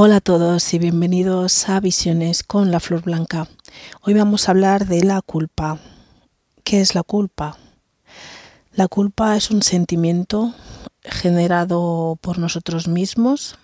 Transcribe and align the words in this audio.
Hola 0.00 0.18
a 0.18 0.20
todos 0.20 0.74
y 0.74 0.78
bienvenidos 0.78 1.68
a 1.68 1.80
Visiones 1.80 2.44
con 2.44 2.70
la 2.70 2.78
Flor 2.78 3.02
Blanca. 3.02 3.48
Hoy 4.02 4.14
vamos 4.14 4.46
a 4.46 4.52
hablar 4.52 4.86
de 4.86 5.02
la 5.02 5.20
culpa. 5.22 5.80
¿Qué 6.62 6.80
es 6.80 6.94
la 6.94 7.02
culpa? 7.02 7.58
La 8.70 8.86
culpa 8.86 9.36
es 9.36 9.50
un 9.50 9.60
sentimiento 9.60 10.54
generado 11.02 12.16
por 12.20 12.38
nosotros 12.38 12.86
mismos 12.86 13.58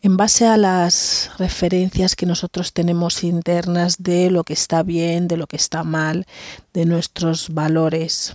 en 0.00 0.16
base 0.16 0.46
a 0.46 0.56
las 0.56 1.30
referencias 1.36 2.16
que 2.16 2.24
nosotros 2.24 2.72
tenemos 2.72 3.22
internas 3.22 3.96
de 3.98 4.30
lo 4.30 4.44
que 4.44 4.54
está 4.54 4.82
bien, 4.82 5.28
de 5.28 5.36
lo 5.36 5.46
que 5.46 5.56
está 5.56 5.84
mal, 5.84 6.24
de 6.72 6.86
nuestros 6.86 7.52
valores. 7.52 8.34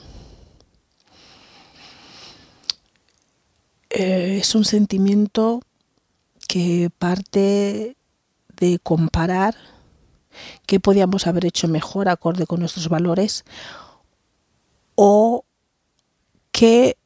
Eh, 3.89 4.37
es 4.39 4.53
un 4.53 4.63
sentimiento 4.63 5.61
que 6.47 6.89
parte 6.97 7.97
de 8.55 8.79
comparar 8.79 9.55
qué 10.65 10.79
podíamos 10.79 11.27
haber 11.27 11.45
hecho 11.45 11.67
mejor 11.67 12.09
acorde 12.09 12.47
con 12.47 12.59
nuestros 12.59 12.89
valores 12.89 13.45
o 14.95 15.45
qué, 16.51 16.97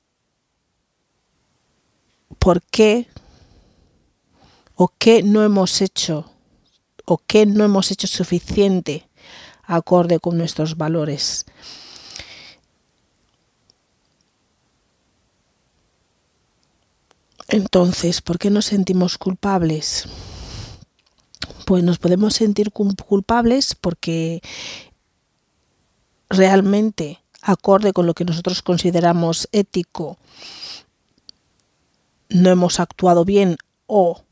por 2.40 2.62
qué 2.62 3.08
o 4.76 4.88
qué 4.98 5.24
no 5.24 5.44
hemos 5.44 5.82
hecho 5.82 6.32
o 7.06 7.18
qué 7.18 7.46
no 7.46 7.64
hemos 7.64 7.92
hecho 7.92 8.08
suficiente 8.08 9.10
acorde 9.64 10.20
con 10.20 10.38
nuestros 10.38 10.78
valores. 10.78 11.46
Entonces, 17.52 18.22
¿por 18.22 18.40
qué 18.40 18.50
nos 18.50 18.64
sentimos 18.64 19.18
culpables? 19.18 20.06
Pues 21.66 21.84
nos 21.84 22.00
podemos 22.00 22.34
sentir 22.34 22.72
culpables 22.72 23.76
porque 23.76 24.42
realmente, 26.30 27.20
acorde 27.42 27.92
con 27.92 28.06
lo 28.06 28.14
que 28.14 28.24
nosotros 28.24 28.62
consideramos 28.62 29.50
ético, 29.52 30.18
no 32.30 32.50
hemos 32.50 32.80
actuado 32.80 33.26
bien 33.26 33.58
o 33.86 34.24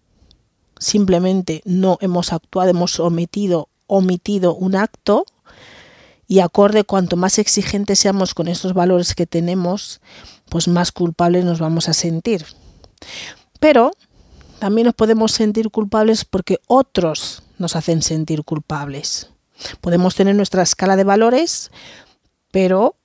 simplemente 0.77 1.61
no 1.65 1.97
hemos 1.99 2.31
actuado, 2.31 2.69
hemos 2.69 3.01
omitido, 3.01 3.67
omitido 3.87 4.55
un 4.55 4.77
acto 4.77 5.25
y 6.25 6.39
acorde 6.39 6.85
cuanto 6.85 7.17
más 7.17 7.37
exigentes 7.37 7.99
seamos 7.99 8.33
con 8.33 8.47
estos 8.47 8.73
valores 8.73 9.13
que 9.13 9.25
tenemos, 9.25 9.99
pues 10.47 10.69
más 10.69 10.93
culpables 10.93 11.43
nos 11.43 11.59
vamos 11.59 11.89
a 11.89 11.93
sentir. 11.93 12.45
Pero 13.59 13.91
también 14.59 14.85
nos 14.85 14.95
podemos 14.95 15.31
sentir 15.31 15.69
culpables 15.69 16.25
porque 16.25 16.59
otros 16.67 17.43
nos 17.57 17.75
hacen 17.75 18.01
sentir 18.01 18.43
culpables. 18.43 19.29
Podemos 19.81 20.15
tener 20.15 20.35
nuestra 20.35 20.63
escala 20.63 20.95
de 20.95 21.03
valores, 21.03 21.71
pero 22.51 22.95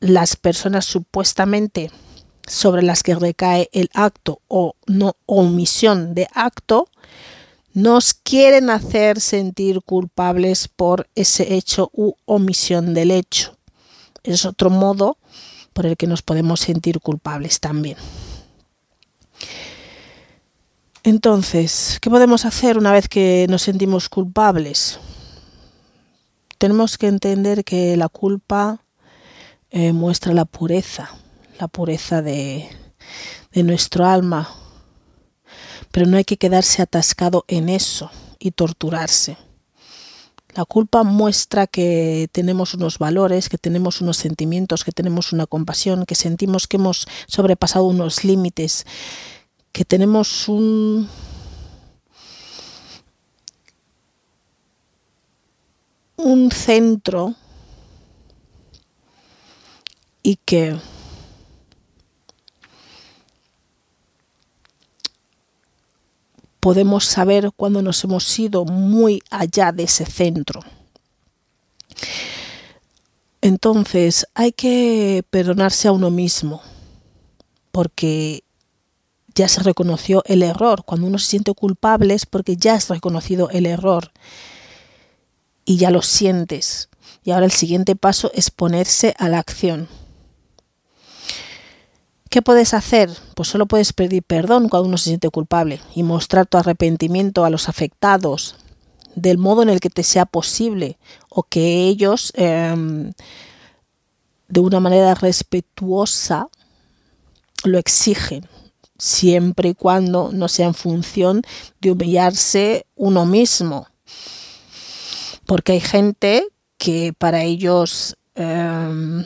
las 0.00 0.36
personas 0.36 0.84
supuestamente 0.84 1.90
sobre 2.46 2.82
las 2.82 3.02
que 3.02 3.14
recae 3.14 3.68
el 3.72 3.90
acto 3.94 4.40
o 4.48 4.74
no 4.86 5.16
omisión 5.26 6.14
de 6.14 6.28
acto 6.34 6.88
nos 7.72 8.14
quieren 8.14 8.70
hacer 8.70 9.20
sentir 9.20 9.82
culpables 9.82 10.68
por 10.68 11.08
ese 11.14 11.54
hecho 11.54 11.90
u 11.92 12.14
omisión 12.24 12.94
del 12.94 13.10
hecho. 13.10 13.56
Es 14.22 14.44
otro 14.44 14.70
modo 14.70 15.18
por 15.72 15.86
el 15.86 15.96
que 15.96 16.06
nos 16.06 16.22
podemos 16.22 16.60
sentir 16.60 17.00
culpables 17.00 17.58
también. 17.58 17.96
Entonces, 21.02 21.98
¿qué 22.00 22.08
podemos 22.08 22.46
hacer 22.46 22.78
una 22.78 22.90
vez 22.90 23.08
que 23.08 23.46
nos 23.50 23.62
sentimos 23.62 24.08
culpables? 24.08 24.98
Tenemos 26.56 26.96
que 26.96 27.08
entender 27.08 27.62
que 27.62 27.96
la 27.96 28.08
culpa 28.08 28.80
eh, 29.70 29.92
muestra 29.92 30.32
la 30.32 30.46
pureza, 30.46 31.10
la 31.60 31.68
pureza 31.68 32.22
de, 32.22 32.68
de 33.52 33.62
nuestro 33.62 34.06
alma, 34.06 34.48
pero 35.92 36.06
no 36.06 36.16
hay 36.16 36.24
que 36.24 36.38
quedarse 36.38 36.80
atascado 36.80 37.44
en 37.48 37.68
eso 37.68 38.10
y 38.38 38.52
torturarse. 38.52 39.36
La 40.54 40.64
culpa 40.64 41.02
muestra 41.02 41.66
que 41.66 42.28
tenemos 42.30 42.74
unos 42.74 42.98
valores, 42.98 43.48
que 43.48 43.58
tenemos 43.58 44.00
unos 44.00 44.16
sentimientos, 44.16 44.84
que 44.84 44.92
tenemos 44.92 45.32
una 45.32 45.46
compasión, 45.46 46.06
que 46.06 46.14
sentimos 46.14 46.68
que 46.68 46.76
hemos 46.76 47.06
sobrepasado 47.26 47.84
unos 47.86 48.24
límites 48.24 48.86
que 49.74 49.84
tenemos 49.84 50.48
un 50.48 51.08
un 56.16 56.50
centro 56.52 57.34
y 60.22 60.36
que 60.36 60.78
podemos 66.60 67.04
saber 67.04 67.50
cuando 67.56 67.82
nos 67.82 68.04
hemos 68.04 68.38
ido 68.38 68.64
muy 68.64 69.20
allá 69.28 69.72
de 69.72 69.82
ese 69.82 70.06
centro. 70.06 70.60
Entonces 73.42 74.24
hay 74.34 74.52
que 74.52 75.24
perdonarse 75.30 75.88
a 75.88 75.92
uno 75.92 76.10
mismo, 76.12 76.62
porque 77.72 78.44
ya 79.34 79.48
se 79.48 79.62
reconoció 79.62 80.22
el 80.26 80.42
error. 80.42 80.84
Cuando 80.84 81.06
uno 81.06 81.18
se 81.18 81.26
siente 81.26 81.52
culpable 81.54 82.14
es 82.14 82.26
porque 82.26 82.56
ya 82.56 82.74
has 82.74 82.88
reconocido 82.88 83.50
el 83.50 83.66
error 83.66 84.12
y 85.64 85.76
ya 85.76 85.90
lo 85.90 86.02
sientes. 86.02 86.88
Y 87.24 87.30
ahora 87.30 87.46
el 87.46 87.52
siguiente 87.52 87.96
paso 87.96 88.30
es 88.34 88.50
ponerse 88.50 89.14
a 89.18 89.28
la 89.28 89.38
acción. 89.38 89.88
¿Qué 92.30 92.42
puedes 92.42 92.74
hacer? 92.74 93.10
Pues 93.36 93.48
solo 93.48 93.66
puedes 93.66 93.92
pedir 93.92 94.22
perdón 94.22 94.68
cuando 94.68 94.88
uno 94.88 94.98
se 94.98 95.10
siente 95.10 95.30
culpable 95.30 95.80
y 95.94 96.02
mostrar 96.02 96.46
tu 96.46 96.58
arrepentimiento 96.58 97.44
a 97.44 97.50
los 97.50 97.68
afectados 97.68 98.56
del 99.14 99.38
modo 99.38 99.62
en 99.62 99.68
el 99.68 99.78
que 99.78 99.90
te 99.90 100.02
sea 100.02 100.26
posible 100.26 100.98
o 101.28 101.44
que 101.44 101.86
ellos 101.86 102.32
em, 102.34 103.12
de 104.48 104.60
una 104.60 104.80
manera 104.80 105.14
respetuosa 105.14 106.48
lo 107.62 107.78
exigen 107.78 108.48
siempre 109.04 109.68
y 109.68 109.74
cuando 109.74 110.30
no 110.32 110.48
sea 110.48 110.66
en 110.66 110.74
función 110.74 111.42
de 111.78 111.92
humillarse 111.92 112.86
uno 112.96 113.26
mismo. 113.26 113.86
Porque 115.44 115.72
hay 115.72 115.80
gente 115.80 116.48
que 116.78 117.12
para 117.12 117.42
ellos 117.42 118.16
em, 118.34 119.22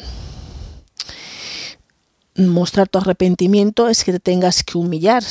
mostrar 2.35 2.89
tu 2.89 2.99
arrepentimiento 2.99 3.89
es 3.89 4.03
que 4.03 4.11
te 4.11 4.19
tengas 4.19 4.65
que 4.65 4.79
humillar. 4.79 5.23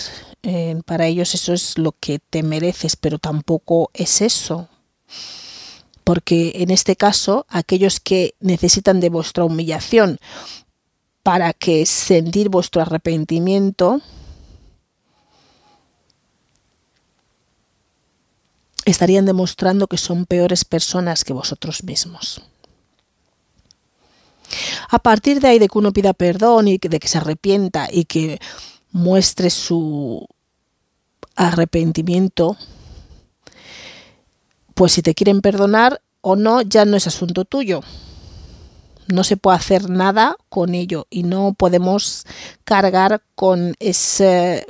Para 0.86 1.08
ellos 1.08 1.36
eso 1.36 1.52
es 1.52 1.78
lo 1.78 1.92
que 1.92 2.20
te 2.20 2.42
mereces, 2.42 2.96
pero 2.96 3.20
tampoco 3.20 3.92
es 3.94 4.22
eso. 4.22 4.70
Porque 6.06 6.54
en 6.56 6.72
este 6.72 6.96
caso, 6.96 7.46
aquellos 7.50 8.00
que 8.00 8.36
necesitan 8.40 9.02
de 9.02 9.10
vuestra 9.10 9.44
humillación 9.44 10.20
para 11.22 11.52
que 11.52 11.86
sentir 11.86 12.48
vuestro 12.48 12.82
arrepentimiento, 12.82 14.02
estarían 18.92 19.26
demostrando 19.26 19.88
que 19.88 19.98
son 19.98 20.26
peores 20.26 20.66
personas 20.66 21.24
que 21.24 21.34
vosotros 21.34 21.84
mismos. 21.84 22.42
A 24.90 25.00
partir 25.00 25.42
de 25.42 25.50
ahí 25.50 25.60
de 25.60 25.68
que 25.68 25.78
uno 25.78 25.92
pida 25.92 26.14
perdón 26.14 26.68
y 26.68 26.78
de 26.78 27.00
que 27.00 27.08
se 27.08 27.18
arrepienta 27.18 27.90
y 27.92 28.06
que 28.06 28.40
muestre 28.92 29.50
su 29.50 30.26
arrepentimiento, 31.36 32.58
pues 34.74 34.94
si 34.94 35.02
te 35.02 35.14
quieren 35.14 35.42
perdonar 35.42 36.02
o 36.22 36.36
no, 36.36 36.62
ya 36.62 36.86
no 36.86 36.96
es 36.96 37.08
asunto 37.08 37.46
tuyo 37.46 37.82
no 39.08 39.24
se 39.24 39.38
puede 39.38 39.58
hacer 39.58 39.90
nada 39.90 40.38
con 40.50 40.76
ello 40.76 41.08
y 41.10 41.24
no 41.24 41.54
podemos 41.54 42.26
cargar 42.64 43.22
con, 43.36 43.76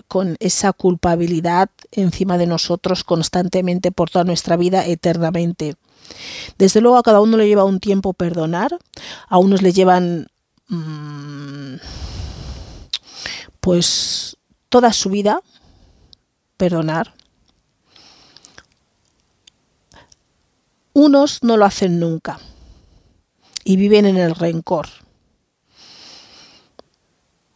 con 0.07 0.37
esa 0.39 0.73
culpabilidad 0.73 1.69
encima 1.91 2.37
de 2.37 2.47
nosotros 2.47 3.03
constantemente 3.03 3.91
por 3.91 4.09
toda 4.09 4.25
nuestra 4.25 4.55
vida 4.55 4.85
eternamente. 4.85 5.75
Desde 6.57 6.81
luego 6.81 6.97
a 6.97 7.03
cada 7.03 7.19
uno 7.19 7.37
le 7.37 7.47
lleva 7.47 7.65
un 7.65 7.79
tiempo 7.79 8.13
perdonar, 8.13 8.77
a 9.27 9.37
unos 9.37 9.61
le 9.61 9.73
llevan 9.73 10.27
mm, 10.69 11.75
pues 13.59 14.37
toda 14.69 14.93
su 14.93 15.09
vida 15.09 15.41
perdonar. 16.57 17.13
Unos 20.93 21.43
no 21.43 21.57
lo 21.57 21.65
hacen 21.65 21.99
nunca 21.99 22.39
y 23.67 23.75
viven 23.75 24.05
en 24.05 24.15
el 24.15 24.33
rencor 24.33 24.87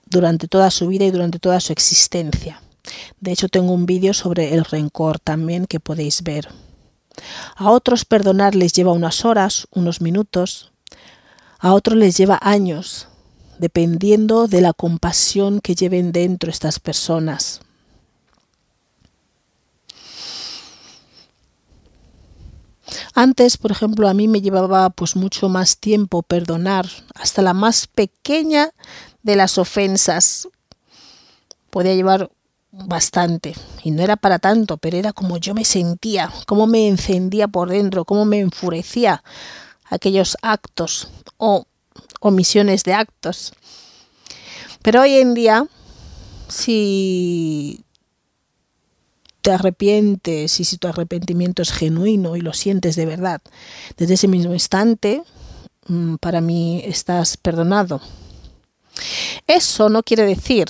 durante 0.08 0.50
toda 0.50 0.70
su 0.70 0.90
vida 0.90 1.06
y 1.06 1.12
durante 1.12 1.40
toda 1.40 1.62
su 1.62 1.72
existencia. 1.72 2.62
De 3.22 3.32
hecho, 3.32 3.48
tengo 3.48 3.72
un 3.72 3.86
vídeo 3.86 4.14
sobre 4.14 4.54
el 4.54 4.66
rencor 4.66 5.20
también 5.20 5.68
que 5.68 5.80
podéis 5.80 6.22
ver. 6.24 6.50
A 7.56 7.72
otros 7.72 8.04
perdonar 8.04 8.56
les 8.56 8.74
lleva 8.74 8.92
unas 8.92 9.24
horas, 9.24 9.70
unos 9.72 10.02
minutos. 10.02 10.74
A 11.60 11.74
otros 11.74 11.98
les 11.98 12.18
lleva 12.18 12.38
años, 12.42 13.08
dependiendo 13.58 14.50
de 14.50 14.60
la 14.60 14.74
compasión 14.74 15.62
que 15.62 15.76
lleven 15.76 16.12
dentro 16.12 16.52
estas 16.52 16.82
personas. 16.82 17.62
Antes, 23.14 23.58
por 23.58 23.72
ejemplo, 23.72 24.08
a 24.08 24.14
mí 24.14 24.28
me 24.28 24.42
llevaba 24.42 24.90
pues 24.90 25.16
mucho 25.16 25.50
más 25.50 25.78
tiempo 25.78 26.24
perdonar 26.24 26.88
hasta 27.16 27.42
la 27.42 27.54
más 27.54 27.88
pequeña 27.88 28.72
de 29.24 29.36
las 29.36 29.58
ofensas. 29.58 30.48
Podía 31.70 31.96
llevar 31.96 32.32
bastante 32.72 33.54
y 33.84 33.92
no 33.92 34.02
era 34.02 34.16
para 34.16 34.40
tanto, 34.40 34.78
pero 34.78 34.98
era 34.98 35.14
como 35.14 35.38
yo 35.38 35.54
me 35.54 35.66
sentía, 35.66 36.32
cómo 36.48 36.68
me 36.68 36.88
encendía 36.88 37.48
por 37.48 37.70
dentro, 37.70 38.06
cómo 38.06 38.26
me 38.26 38.40
enfurecía 38.40 39.24
aquellos 39.86 40.38
actos 40.42 41.10
o 41.38 41.66
omisiones 42.22 42.84
de 42.84 42.94
actos. 42.94 43.54
Pero 44.82 45.02
hoy 45.02 45.16
en 45.16 45.34
día, 45.34 45.68
si 46.48 47.84
te 49.42 49.52
arrepientes 49.52 50.60
y 50.60 50.64
si 50.64 50.78
tu 50.78 50.88
arrepentimiento 50.88 51.62
es 51.62 51.72
genuino 51.72 52.36
y 52.36 52.42
lo 52.42 52.54
sientes 52.54 52.96
de 52.96 53.06
verdad, 53.06 53.42
desde 53.98 54.14
ese 54.14 54.28
mismo 54.28 54.54
instante, 54.54 55.24
mm, 55.88 56.16
para 56.16 56.42
mí 56.42 56.82
estás 56.86 57.38
perdonado. 57.38 58.02
Eso 59.48 59.90
no 59.90 60.04
quiere 60.04 60.26
decir 60.26 60.68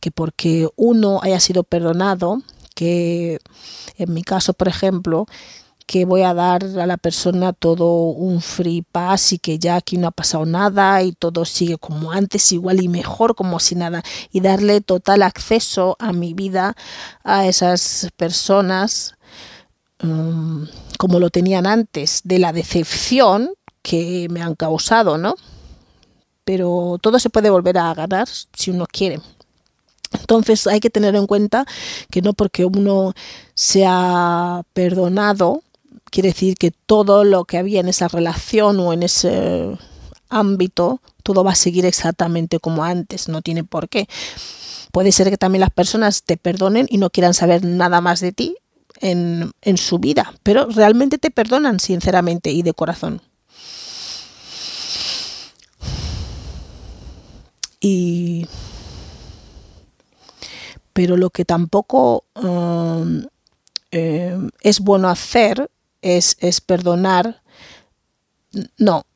que 0.00 0.10
porque 0.10 0.68
uno 0.76 1.20
haya 1.22 1.38
sido 1.38 1.62
perdonado, 1.62 2.42
que 2.74 3.38
en 3.98 4.12
mi 4.12 4.22
caso, 4.22 4.52
por 4.52 4.68
ejemplo, 4.68 5.26
que 5.86 6.04
voy 6.04 6.22
a 6.22 6.34
dar 6.34 6.64
a 6.64 6.86
la 6.86 6.96
persona 6.96 7.52
todo 7.52 7.86
un 8.10 8.40
free 8.40 8.82
pass 8.82 9.32
y 9.32 9.38
que 9.38 9.58
ya 9.58 9.76
aquí 9.76 9.96
no 9.96 10.08
ha 10.08 10.10
pasado 10.10 10.46
nada 10.46 11.02
y 11.02 11.12
todo 11.12 11.44
sigue 11.44 11.78
como 11.78 12.12
antes, 12.12 12.52
igual 12.52 12.82
y 12.82 12.88
mejor 12.88 13.34
como 13.34 13.60
si 13.60 13.74
nada, 13.74 14.02
y 14.30 14.40
darle 14.40 14.80
total 14.80 15.22
acceso 15.22 15.96
a 15.98 16.12
mi 16.12 16.34
vida 16.34 16.74
a 17.24 17.46
esas 17.46 18.08
personas 18.16 19.14
um, 20.02 20.66
como 20.98 21.18
lo 21.18 21.30
tenían 21.30 21.66
antes, 21.66 22.20
de 22.24 22.38
la 22.38 22.52
decepción 22.52 23.50
que 23.82 24.28
me 24.30 24.42
han 24.42 24.54
causado, 24.54 25.18
¿no? 25.18 25.34
Pero 26.44 26.98
todo 27.00 27.18
se 27.18 27.30
puede 27.30 27.50
volver 27.50 27.78
a 27.78 27.94
ganar 27.94 28.28
si 28.28 28.70
uno 28.70 28.86
quiere. 28.86 29.20
Entonces 30.12 30.66
hay 30.66 30.80
que 30.80 30.90
tener 30.90 31.16
en 31.16 31.26
cuenta 31.26 31.64
que 32.10 32.22
no 32.22 32.34
porque 32.34 32.64
uno 32.64 33.14
se 33.54 33.84
ha 33.86 34.62
perdonado 34.72 35.62
quiere 36.12 36.28
decir 36.28 36.56
que 36.56 36.70
todo 36.70 37.24
lo 37.24 37.46
que 37.46 37.58
había 37.58 37.80
en 37.80 37.88
esa 37.88 38.06
relación 38.06 38.78
o 38.78 38.92
en 38.92 39.02
ese 39.02 39.76
ámbito, 40.28 41.00
todo 41.22 41.42
va 41.42 41.52
a 41.52 41.56
seguir 41.56 41.86
exactamente 41.86 42.60
como 42.60 42.84
antes, 42.84 43.28
no 43.28 43.40
tiene 43.40 43.64
por 43.64 43.88
qué. 43.88 44.08
Puede 44.92 45.10
ser 45.10 45.30
que 45.30 45.38
también 45.38 45.60
las 45.60 45.70
personas 45.70 46.22
te 46.22 46.36
perdonen 46.36 46.86
y 46.90 46.98
no 46.98 47.08
quieran 47.08 47.32
saber 47.32 47.64
nada 47.64 48.02
más 48.02 48.20
de 48.20 48.32
ti 48.32 48.56
en, 49.00 49.50
en 49.62 49.78
su 49.78 49.98
vida, 49.98 50.34
pero 50.42 50.66
realmente 50.66 51.16
te 51.16 51.30
perdonan 51.30 51.80
sinceramente 51.80 52.50
y 52.50 52.62
de 52.62 52.74
corazón. 52.74 53.22
Y 57.80 58.46
pero 60.92 61.16
lo 61.16 61.30
que 61.30 61.46
tampoco 61.46 62.24
um, 62.34 63.24
eh, 63.90 64.36
es 64.60 64.80
bueno 64.80 65.08
hacer 65.08 65.70
es, 66.02 66.36
es 66.40 66.60
perdonar. 66.60 67.42
No, 68.76 69.06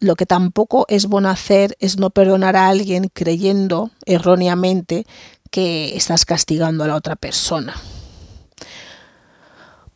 lo 0.00 0.16
que 0.16 0.26
tampoco 0.26 0.86
es 0.88 1.06
bueno 1.06 1.28
hacer 1.28 1.76
es 1.78 1.98
no 1.98 2.10
perdonar 2.10 2.56
a 2.56 2.68
alguien 2.68 3.10
creyendo 3.12 3.90
erróneamente 4.06 5.06
que 5.50 5.96
estás 5.96 6.24
castigando 6.24 6.84
a 6.84 6.88
la 6.88 6.96
otra 6.96 7.16
persona. 7.16 7.76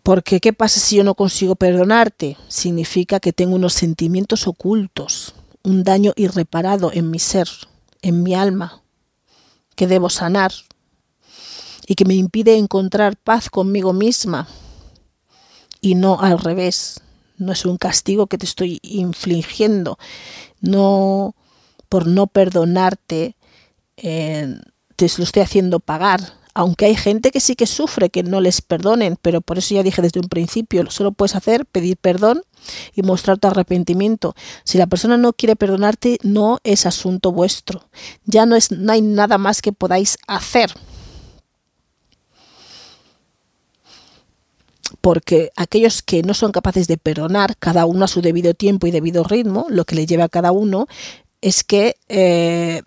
Porque 0.03 0.39
¿qué 0.41 0.53
pasa 0.53 0.79
si 0.79 0.97
yo 0.97 1.05
no 1.05 1.15
consigo 1.15 1.57
perdonarte? 1.57 2.37
Significa 2.49 3.21
que 3.21 3.33
tengo 3.33 3.55
unos 3.55 3.73
sentimientos 3.73 4.47
ocultos, 4.47 5.35
un 5.63 5.83
daño 5.83 6.13
irreparado 6.17 6.93
en 6.93 7.11
mi 7.11 7.19
ser, 7.19 7.49
en 8.03 8.23
mi 8.23 8.35
alma, 8.35 8.83
que 9.75 9.87
debo 9.87 10.11
sanar 10.11 10.53
y 11.87 11.95
que 11.95 12.05
me 12.05 12.15
impide 12.15 12.57
encontrar 12.57 13.17
paz 13.17 13.49
conmigo 13.49 13.95
misma 13.95 14.47
y 15.85 15.97
no 15.97 16.19
al 16.19 16.39
revés. 16.39 17.03
No 17.37 17.53
es 17.53 17.67
un 17.67 17.77
castigo 17.77 18.27
que 18.27 18.39
te 18.39 18.47
estoy 18.47 18.79
infligiendo. 18.83 19.99
No 20.63 21.35
por 21.91 22.07
no 22.07 22.27
perdonarte 22.27 23.37
eh, 23.99 24.57
te 24.97 25.07
lo 25.19 25.25
estoy 25.25 25.43
haciendo 25.43 25.81
pagar. 25.81 26.21
Aunque 26.55 26.87
hay 26.87 26.97
gente 26.97 27.31
que 27.31 27.41
sí 27.41 27.55
que 27.55 27.67
sufre 27.67 28.09
que 28.09 28.23
no 28.23 28.41
les 28.41 28.63
perdonen, 28.63 29.19
pero 29.21 29.43
por 29.43 29.59
eso 29.59 29.75
ya 29.75 29.83
dije 29.83 30.01
desde 30.01 30.21
un 30.21 30.29
principio, 30.29 30.91
solo 30.91 31.13
puedes 31.13 31.35
hacer 31.35 31.67
pedir 31.67 31.99
perdón 31.99 32.43
y 32.95 33.03
mostrar 33.03 33.39
tu 33.39 33.49
arrepentimiento. 33.49 34.35
Si 34.65 34.79
la 34.79 34.87
persona 34.87 35.19
no 35.19 35.35
quiere 35.35 35.55
perdonarte, 35.55 36.19
no 36.23 36.61
es 36.65 36.87
asunto 36.87 37.31
vuestro. 37.31 37.85
Ya 38.25 38.47
no 38.47 38.57
es 38.57 38.71
no 38.71 38.91
hay 38.91 39.03
nada 39.03 39.37
más 39.37 39.61
que 39.61 39.73
podáis 39.73 40.17
hacer. 40.29 40.73
Porque 45.01 45.51
aquellos 45.57 46.03
que 46.03 46.23
no 46.23 46.35
son 46.35 46.53
capaces 46.53 46.87
de 46.89 46.97
perdonar, 46.97 47.57
cada 47.59 47.87
uno 47.87 48.05
a 48.05 48.09
su 48.09 48.23
debido 48.23 48.55
tiempo 48.55 48.87
y 48.87 48.91
debido 48.91 49.25
ritmo, 49.25 49.67
lo 49.69 49.85
que 49.85 49.97
le 49.97 50.07
lleva 50.07 50.25
a 50.25 50.29
cada 50.29 50.53
uno 50.53 50.87
es 51.41 51.65
que 51.65 51.97
eh, 52.09 52.83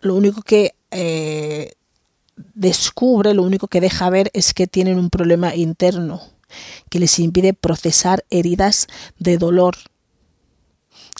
lo 0.00 0.14
único 0.14 0.42
que 0.42 0.74
eh, 0.90 1.72
descubre, 2.54 3.34
lo 3.34 3.42
único 3.42 3.68
que 3.68 3.80
deja 3.80 4.10
ver 4.10 4.30
es 4.32 4.54
que 4.54 4.66
tienen 4.66 4.98
un 4.98 5.10
problema 5.10 5.54
interno 5.54 6.22
que 6.88 6.98
les 6.98 7.18
impide 7.18 7.54
procesar 7.54 8.24
heridas 8.30 8.88
de 9.18 9.38
dolor 9.38 9.76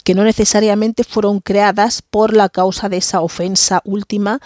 que 0.03 0.15
no 0.15 0.23
necesariamente 0.23 1.03
fueron 1.03 1.39
creadas 1.39 2.01
por 2.01 2.35
la 2.35 2.49
causa 2.49 2.89
de 2.89 2.97
esa 2.97 3.21
ofensa 3.21 3.81
última 3.85 4.39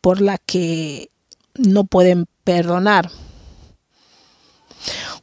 por 0.00 0.20
la 0.20 0.38
que 0.38 1.10
no 1.54 1.84
pueden 1.84 2.26
perdonar. 2.44 3.10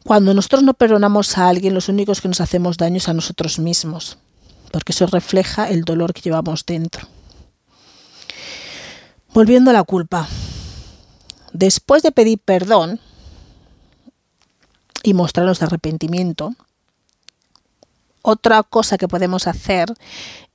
Cuando 0.03 0.33
nosotros 0.33 0.63
no 0.63 0.73
perdonamos 0.73 1.37
a 1.37 1.49
alguien, 1.49 1.73
los 1.73 1.89
únicos 1.89 2.21
que 2.21 2.27
nos 2.27 2.41
hacemos 2.41 2.77
daño 2.77 2.97
es 2.97 3.09
a 3.09 3.13
nosotros 3.13 3.59
mismos, 3.59 4.17
porque 4.71 4.91
eso 4.91 5.07
refleja 5.07 5.69
el 5.69 5.83
dolor 5.83 6.13
que 6.13 6.21
llevamos 6.21 6.65
dentro. 6.65 7.07
Volviendo 9.33 9.71
a 9.71 9.73
la 9.73 9.83
culpa. 9.83 10.27
Después 11.53 12.03
de 12.03 12.11
pedir 12.11 12.39
perdón 12.39 12.99
y 15.03 15.13
mostrarnos 15.13 15.61
arrepentimiento, 15.61 16.53
otra 18.21 18.63
cosa 18.63 18.97
que 18.97 19.07
podemos 19.07 19.47
hacer 19.47 19.93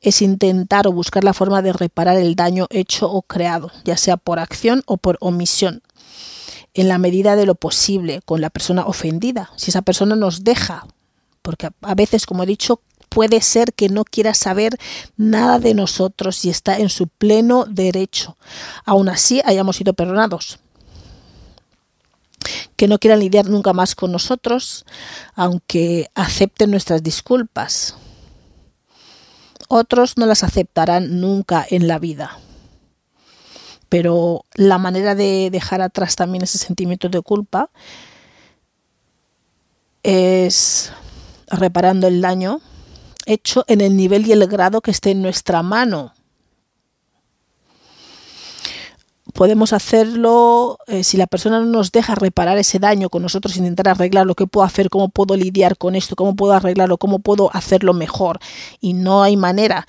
es 0.00 0.22
intentar 0.22 0.86
o 0.86 0.92
buscar 0.92 1.24
la 1.24 1.34
forma 1.34 1.62
de 1.62 1.72
reparar 1.72 2.16
el 2.16 2.34
daño 2.34 2.66
hecho 2.70 3.10
o 3.10 3.22
creado, 3.22 3.70
ya 3.84 3.96
sea 3.96 4.16
por 4.16 4.38
acción 4.38 4.82
o 4.86 4.96
por 4.96 5.18
omisión 5.20 5.82
en 6.74 6.88
la 6.88 6.98
medida 6.98 7.36
de 7.36 7.46
lo 7.46 7.54
posible 7.54 8.20
con 8.24 8.40
la 8.40 8.50
persona 8.50 8.86
ofendida. 8.86 9.50
Si 9.56 9.70
esa 9.70 9.82
persona 9.82 10.16
nos 10.16 10.44
deja, 10.44 10.86
porque 11.42 11.68
a 11.82 11.94
veces, 11.94 12.26
como 12.26 12.42
he 12.42 12.46
dicho, 12.46 12.80
puede 13.08 13.40
ser 13.40 13.72
que 13.74 13.88
no 13.88 14.04
quiera 14.04 14.34
saber 14.34 14.78
nada 15.16 15.58
de 15.58 15.74
nosotros 15.74 16.44
y 16.44 16.50
está 16.50 16.78
en 16.78 16.88
su 16.88 17.08
pleno 17.08 17.64
derecho. 17.68 18.36
Aún 18.84 19.08
así, 19.08 19.42
hayamos 19.44 19.76
sido 19.76 19.94
perdonados. 19.94 20.60
Que 22.76 22.88
no 22.88 22.98
quieran 22.98 23.20
lidiar 23.20 23.48
nunca 23.48 23.72
más 23.72 23.94
con 23.94 24.12
nosotros, 24.12 24.86
aunque 25.34 26.10
acepten 26.14 26.70
nuestras 26.70 27.02
disculpas. 27.02 27.96
Otros 29.68 30.16
no 30.16 30.26
las 30.26 30.42
aceptarán 30.42 31.20
nunca 31.20 31.66
en 31.68 31.86
la 31.86 31.98
vida 31.98 32.38
pero 33.90 34.46
la 34.54 34.78
manera 34.78 35.14
de 35.14 35.50
dejar 35.50 35.82
atrás 35.82 36.16
también 36.16 36.44
ese 36.44 36.58
sentimiento 36.58 37.10
de 37.10 37.20
culpa 37.20 37.70
es 40.02 40.92
reparando 41.48 42.06
el 42.06 42.22
daño 42.22 42.60
hecho 43.26 43.64
en 43.66 43.80
el 43.80 43.96
nivel 43.96 44.26
y 44.26 44.32
el 44.32 44.46
grado 44.46 44.80
que 44.80 44.92
esté 44.92 45.10
en 45.10 45.22
nuestra 45.22 45.62
mano. 45.62 46.14
Podemos 49.34 49.72
hacerlo 49.72 50.78
eh, 50.86 51.02
si 51.04 51.16
la 51.16 51.26
persona 51.26 51.58
no 51.58 51.66
nos 51.66 51.92
deja 51.92 52.14
reparar 52.14 52.58
ese 52.58 52.78
daño 52.78 53.10
con 53.10 53.22
nosotros, 53.22 53.56
intentar 53.56 53.88
arreglarlo, 53.88 54.34
qué 54.34 54.46
puedo 54.46 54.64
hacer, 54.64 54.88
cómo 54.88 55.08
puedo 55.08 55.36
lidiar 55.36 55.76
con 55.76 55.96
esto, 55.96 56.14
cómo 56.14 56.36
puedo 56.36 56.52
arreglarlo, 56.52 56.98
cómo 56.98 57.18
puedo 57.18 57.50
hacerlo 57.52 57.92
mejor. 57.92 58.38
Y 58.80 58.94
no 58.94 59.22
hay 59.22 59.36
manera 59.36 59.86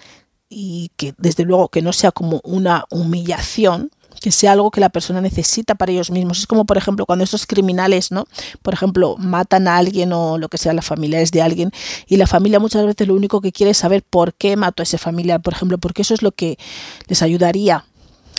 y 0.52 0.92
que 0.98 1.16
desde 1.18 1.46
luego 1.46 1.70
que 1.70 1.82
no 1.82 1.94
sea 1.94 2.12
como 2.12 2.42
una 2.44 2.86
humillación, 2.92 3.90
que 4.22 4.32
sea 4.32 4.52
algo 4.52 4.70
que 4.70 4.82
la 4.82 4.90
persona 4.90 5.20
necesita 5.20 5.74
para 5.74 5.92
ellos 5.92 6.12
mismos. 6.12 6.40
Es 6.40 6.48
como, 6.48 6.66
por 6.66 6.78
ejemplo, 6.78 7.08
cuando 7.08 7.24
estos 7.24 7.48
criminales, 7.48 8.12
¿no? 8.12 8.28
Por 8.62 8.74
ejemplo, 8.74 9.16
matan 9.18 9.68
a 9.68 9.78
alguien 9.78 10.14
o 10.14 10.38
lo 10.38 10.48
que 10.48 10.60
sea, 10.60 10.74
la 10.74 10.84
familia 10.84 11.22
es 11.22 11.32
de 11.32 11.42
alguien, 11.42 11.72
y 12.06 12.18
la 12.18 12.28
familia 12.28 12.60
muchas 12.60 12.86
veces 12.86 13.08
lo 13.08 13.16
único 13.16 13.42
que 13.42 13.52
quiere 13.52 13.72
es 13.72 13.78
saber 13.78 14.04
por 14.04 14.36
qué 14.36 14.56
mató 14.58 14.82
a 14.82 14.86
ese 14.86 15.00
familiar, 15.00 15.42
por 15.42 15.54
ejemplo, 15.54 15.80
porque 15.80 16.04
eso 16.04 16.14
es 16.14 16.22
lo 16.22 16.32
que 16.34 16.60
les 17.08 17.24
ayudaría 17.24 17.86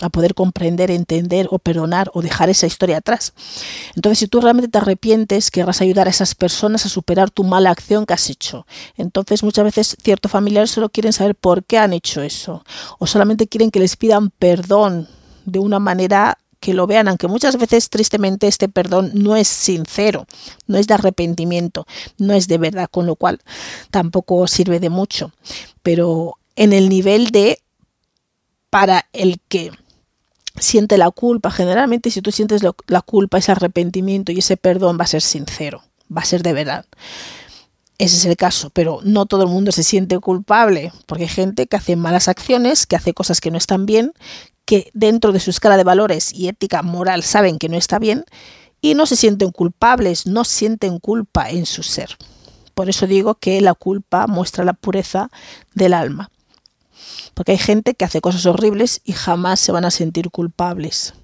a 0.02 0.10
poder 0.10 0.34
comprender, 0.34 0.90
entender 0.90 1.48
o 1.50 1.58
perdonar 1.58 2.10
o 2.12 2.22
dejar 2.22 2.50
esa 2.50 2.66
historia 2.66 2.98
atrás. 2.98 3.32
Entonces, 3.94 4.18
si 4.18 4.26
tú 4.26 4.40
realmente 4.40 4.68
te 4.68 4.78
arrepientes, 4.78 5.50
querrás 5.50 5.80
ayudar 5.80 6.08
a 6.08 6.10
esas 6.10 6.34
personas 6.34 6.84
a 6.84 6.88
superar 6.88 7.30
tu 7.30 7.44
mala 7.44 7.70
acción 7.70 8.04
que 8.04 8.14
has 8.14 8.28
hecho. 8.28 8.66
Entonces, 8.96 9.42
muchas 9.42 9.64
veces 9.64 9.96
ciertos 10.02 10.30
familiares 10.30 10.70
solo 10.70 10.88
quieren 10.88 11.12
saber 11.12 11.34
por 11.34 11.64
qué 11.64 11.78
han 11.78 11.92
hecho 11.92 12.22
eso 12.22 12.64
o 12.98 13.06
solamente 13.06 13.46
quieren 13.46 13.70
que 13.70 13.80
les 13.80 13.96
pidan 13.96 14.30
perdón 14.30 15.08
de 15.44 15.58
una 15.58 15.78
manera 15.78 16.38
que 16.60 16.74
lo 16.74 16.86
vean, 16.86 17.08
aunque 17.08 17.26
muchas 17.26 17.58
veces 17.58 17.90
tristemente 17.90 18.46
este 18.46 18.68
perdón 18.68 19.10
no 19.14 19.34
es 19.34 19.48
sincero, 19.48 20.26
no 20.68 20.78
es 20.78 20.86
de 20.86 20.94
arrepentimiento, 20.94 21.86
no 22.18 22.34
es 22.34 22.46
de 22.46 22.56
verdad, 22.56 22.88
con 22.88 23.04
lo 23.04 23.16
cual 23.16 23.40
tampoco 23.90 24.46
sirve 24.46 24.78
de 24.78 24.88
mucho. 24.88 25.32
Pero 25.82 26.38
en 26.54 26.72
el 26.72 26.88
nivel 26.88 27.30
de 27.30 27.58
para 28.70 29.06
el 29.12 29.40
que 29.48 29.72
siente 30.58 30.98
la 30.98 31.10
culpa, 31.10 31.50
generalmente 31.50 32.10
si 32.10 32.22
tú 32.22 32.32
sientes 32.32 32.62
la 32.62 33.00
culpa, 33.02 33.38
ese 33.38 33.52
arrepentimiento 33.52 34.32
y 34.32 34.38
ese 34.38 34.56
perdón 34.56 34.98
va 34.98 35.04
a 35.04 35.08
ser 35.08 35.22
sincero, 35.22 35.82
va 36.14 36.22
a 36.22 36.26
ser 36.26 36.42
de 36.42 36.52
verdad. 36.52 36.84
Ese 37.98 38.16
es 38.16 38.24
el 38.24 38.36
caso, 38.36 38.70
pero 38.70 38.98
no 39.04 39.26
todo 39.26 39.44
el 39.44 39.48
mundo 39.48 39.70
se 39.70 39.84
siente 39.84 40.18
culpable, 40.18 40.92
porque 41.06 41.24
hay 41.24 41.28
gente 41.28 41.66
que 41.68 41.76
hace 41.76 41.94
malas 41.94 42.26
acciones, 42.26 42.86
que 42.86 42.96
hace 42.96 43.14
cosas 43.14 43.40
que 43.40 43.50
no 43.50 43.58
están 43.58 43.86
bien, 43.86 44.12
que 44.64 44.90
dentro 44.92 45.32
de 45.32 45.38
su 45.38 45.50
escala 45.50 45.76
de 45.76 45.84
valores 45.84 46.32
y 46.32 46.48
ética 46.48 46.82
moral 46.82 47.22
saben 47.22 47.58
que 47.58 47.68
no 47.68 47.76
está 47.76 48.00
bien 48.00 48.24
y 48.80 48.94
no 48.94 49.06
se 49.06 49.14
sienten 49.14 49.52
culpables, 49.52 50.26
no 50.26 50.42
sienten 50.44 50.98
culpa 50.98 51.48
en 51.50 51.64
su 51.64 51.84
ser. 51.84 52.16
Por 52.74 52.88
eso 52.88 53.06
digo 53.06 53.36
que 53.36 53.60
la 53.60 53.74
culpa 53.74 54.26
muestra 54.26 54.64
la 54.64 54.72
pureza 54.72 55.30
del 55.74 55.94
alma. 55.94 56.31
Porque 57.34 57.52
hay 57.52 57.58
gente 57.58 57.94
que 57.94 58.04
hace 58.04 58.20
cosas 58.20 58.46
horribles 58.46 59.00
y 59.04 59.12
jamás 59.12 59.60
se 59.60 59.72
van 59.72 59.84
a 59.84 59.90
sentir 59.90 60.30
culpables. 60.30 61.14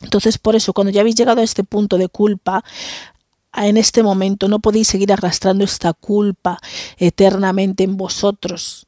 Entonces, 0.00 0.38
por 0.38 0.56
eso, 0.56 0.72
cuando 0.72 0.90
ya 0.90 1.00
habéis 1.00 1.16
llegado 1.16 1.40
a 1.40 1.44
este 1.44 1.64
punto 1.64 1.96
de 1.98 2.08
culpa, 2.08 2.64
en 3.54 3.76
este 3.76 4.02
momento 4.02 4.48
no 4.48 4.60
podéis 4.60 4.88
seguir 4.88 5.12
arrastrando 5.12 5.64
esta 5.64 5.92
culpa 5.92 6.58
eternamente 6.96 7.84
en 7.84 7.96
vosotros. 7.96 8.86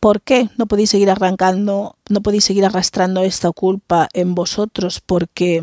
¿Por 0.00 0.22
qué 0.22 0.48
no 0.56 0.66
podéis 0.66 0.90
seguir 0.90 1.10
arrancando, 1.10 1.96
no 2.08 2.22
podéis 2.22 2.44
seguir 2.44 2.64
arrastrando 2.64 3.20
esta 3.22 3.52
culpa 3.52 4.08
en 4.14 4.34
vosotros? 4.34 5.02
Porque 5.04 5.62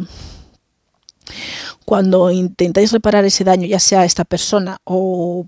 cuando 1.86 2.32
intentáis 2.32 2.92
reparar 2.92 3.26
ese 3.26 3.44
daño, 3.44 3.68
ya 3.68 3.80
sea 3.80 4.02
a 4.02 4.06
esta 4.06 4.26
persona 4.26 4.80
o, 4.84 5.48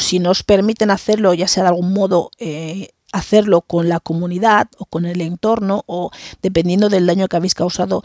si 0.00 0.18
nos 0.18 0.42
permiten 0.42 0.90
hacerlo, 0.90 1.34
ya 1.34 1.48
sea 1.48 1.64
de 1.64 1.68
algún 1.70 1.92
modo 1.92 2.30
eh, 2.38 2.90
hacerlo 3.12 3.62
con 3.62 3.88
la 3.88 4.00
comunidad 4.00 4.68
o 4.78 4.86
con 4.86 5.04
el 5.04 5.20
entorno 5.20 5.82
o 5.86 6.10
dependiendo 6.42 6.88
del 6.88 7.06
daño 7.06 7.28
que 7.28 7.36
habéis 7.36 7.54
causado 7.54 8.02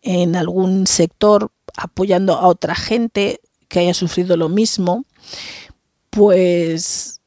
en 0.00 0.36
algún 0.36 0.86
sector, 0.86 1.52
apoyando 1.76 2.34
a 2.34 2.48
otra 2.48 2.74
gente 2.74 3.40
que 3.68 3.80
haya 3.80 3.94
sufrido 3.94 4.36
lo 4.36 4.48
mismo, 4.48 5.04
pues 6.10 7.20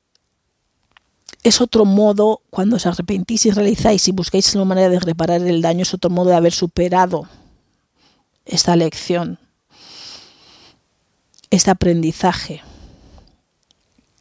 es 1.43 1.61
otro 1.61 1.85
modo, 1.85 2.41
cuando 2.49 2.75
os 2.75 2.85
arrepentís 2.85 3.45
y 3.45 3.51
realizáis 3.51 4.07
y 4.07 4.11
buscáis 4.11 4.53
una 4.55 4.65
manera 4.65 4.89
de 4.89 4.99
reparar 4.99 5.41
el 5.41 5.61
daño, 5.61 5.83
es 5.83 5.93
otro 5.93 6.09
modo 6.09 6.31
de 6.31 6.35
haber 6.35 6.53
superado 6.53 7.27
esta 8.45 8.75
lección, 8.75 9.39
este 11.49 11.71
aprendizaje, 11.71 12.61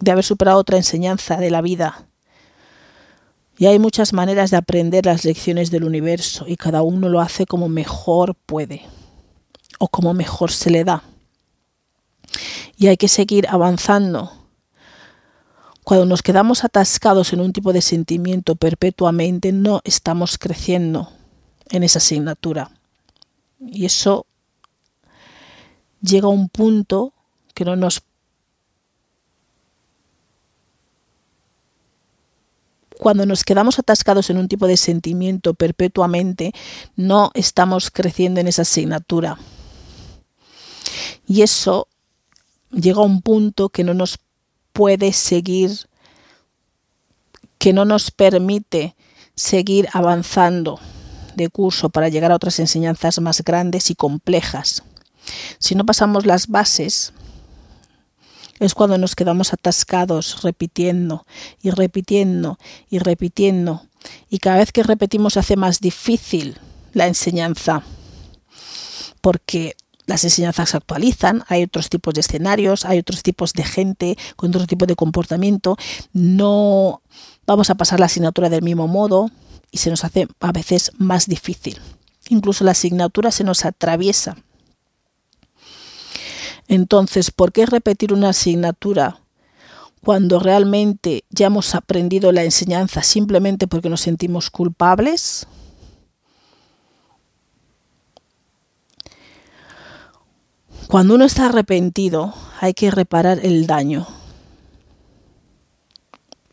de 0.01 0.11
haber 0.11 0.25
superado 0.25 0.59
otra 0.59 0.77
enseñanza 0.77 1.37
de 1.37 1.51
la 1.51 1.63
vida. 1.63 2.07
Y 3.57 3.67
hay 3.67 3.79
muchas 3.79 4.13
maneras 4.13 4.51
de 4.51 4.57
aprender 4.57 5.07
las 5.07 5.25
lecciones 5.25 5.71
del 5.71 5.85
universo 5.85 6.45
y 6.49 6.57
cada 6.57 6.83
uno 6.83 7.09
lo 7.09 7.21
hace 7.21 7.47
como 7.47 7.69
mejor 7.69 8.35
puede 8.35 8.83
o 9.79 9.89
como 9.89 10.13
mejor 10.13 10.51
se 10.51 10.71
le 10.71 10.85
da. 10.85 11.05
Y 12.77 12.89
hay 12.89 12.97
que 12.97 13.09
seguir 13.09 13.47
avanzando 13.49 14.45
cuando 15.85 16.07
nos 16.07 16.23
quedamos 16.23 16.65
atascados 16.65 17.35
en 17.35 17.41
un 17.41 17.53
tipo 17.53 17.75
de 17.75 17.83
sentimiento 17.83 18.57
perpetuamente, 18.57 19.53
no 19.53 19.83
estamos 19.85 20.39
creciendo 20.39 21.11
en 21.69 21.83
esa 21.83 21.99
asignatura. 21.99 22.71
Y 23.67 23.87
eso 23.87 24.27
llega 26.01 26.27
a 26.27 26.31
un 26.31 26.49
punto 26.49 27.13
que 27.55 27.65
no 27.65 27.77
nos... 27.77 28.03
Cuando 32.99 33.27
nos 33.27 33.45
quedamos 33.45 33.79
atascados 33.79 34.31
en 34.31 34.39
un 34.39 34.49
tipo 34.49 34.67
de 34.67 34.77
sentimiento 34.77 35.55
perpetuamente, 35.55 36.53
no 36.97 37.31
estamos 37.35 37.91
creciendo 37.91 38.41
en 38.41 38.49
esa 38.49 38.63
asignatura. 38.63 39.39
Y 41.27 41.43
eso 41.43 41.89
llega 42.71 43.01
a 43.01 43.05
un 43.05 43.21
punto 43.21 43.69
que 43.69 43.85
no 43.85 43.95
nos 43.95 44.19
puede 44.73 45.13
seguir, 45.13 45.71
que 47.59 47.73
no 47.73 47.85
nos 47.85 48.11
permite 48.11 48.95
seguir 49.35 49.89
avanzando 49.93 50.79
de 51.37 51.49
curso 51.49 51.91
para 51.91 52.09
llegar 52.09 52.33
a 52.33 52.37
otras 52.37 52.59
enseñanzas 52.59 53.21
más 53.21 53.43
grandes 53.43 53.91
y 53.91 53.95
complejas. 53.95 54.83
Si 55.59 55.75
no 55.75 55.87
pasamos 55.87 56.27
las 56.27 56.49
bases, 56.49 57.13
es 58.61 58.75
cuando 58.75 58.99
nos 58.99 59.15
quedamos 59.15 59.53
atascados 59.53 60.43
repitiendo 60.43 61.27
y 61.63 61.71
repitiendo 61.71 62.59
y 62.89 62.99
repitiendo. 62.99 63.83
Y 64.29 64.39
cada 64.39 64.59
vez 64.59 64.73
que 64.73 64.83
repetimos 64.83 65.37
hace 65.37 65.57
más 65.57 65.81
difícil 65.81 66.59
la 66.93 67.07
enseñanza, 67.07 67.83
porque 69.21 69.77
las 70.07 70.23
enseñanzas 70.25 70.71
se 70.71 70.77
actualizan, 70.77 71.45
hay 71.49 71.63
otros 71.63 71.89
tipos 71.89 72.15
de 72.15 72.21
escenarios, 72.21 72.85
hay 72.85 72.99
otros 72.99 73.23
tipos 73.23 73.55
de 73.55 73.65
gente 73.65 74.19
con 74.37 74.51
otro 74.51 74.67
tipo 74.67 74.87
de 74.87 74.97
comportamiento, 74.97 75.77
no 76.13 77.01
vamos 77.47 77.71
a 77.71 77.75
pasar 77.75 78.01
la 78.01 78.07
asignatura 78.07 78.51
del 78.51 78.63
mismo 78.63 78.87
modo 78.87 79.31
y 79.75 79.79
se 79.79 79.91
nos 79.91 80.05
hace 80.05 80.29
a 80.39 80.53
veces 80.53 80.93
más 80.99 81.27
difícil. 81.27 81.81
Incluso 82.29 82.63
la 82.63 82.71
asignatura 82.71 83.33
se 83.33 83.43
nos 83.43 83.65
atraviesa. 83.65 84.37
Entonces, 86.69 87.33
¿por 87.33 87.51
qué 87.51 87.67
repetir 87.67 88.13
una 88.13 88.29
asignatura 88.29 89.19
cuando 90.01 90.39
realmente 90.39 91.25
ya 91.29 91.47
hemos 91.47 91.75
aprendido 91.75 92.31
la 92.31 92.45
enseñanza 92.45 93.03
simplemente 93.03 93.67
porque 93.67 93.91
nos 93.91 94.03
sentimos 94.03 94.49
culpables? 94.49 95.49
Cuando 100.87 101.17
uno 101.17 101.25
está 101.25 101.47
arrepentido, 101.47 102.33
hay 102.61 102.75
que 102.75 102.93
reparar 102.93 103.41
el 103.43 103.67
daño. 103.67 104.07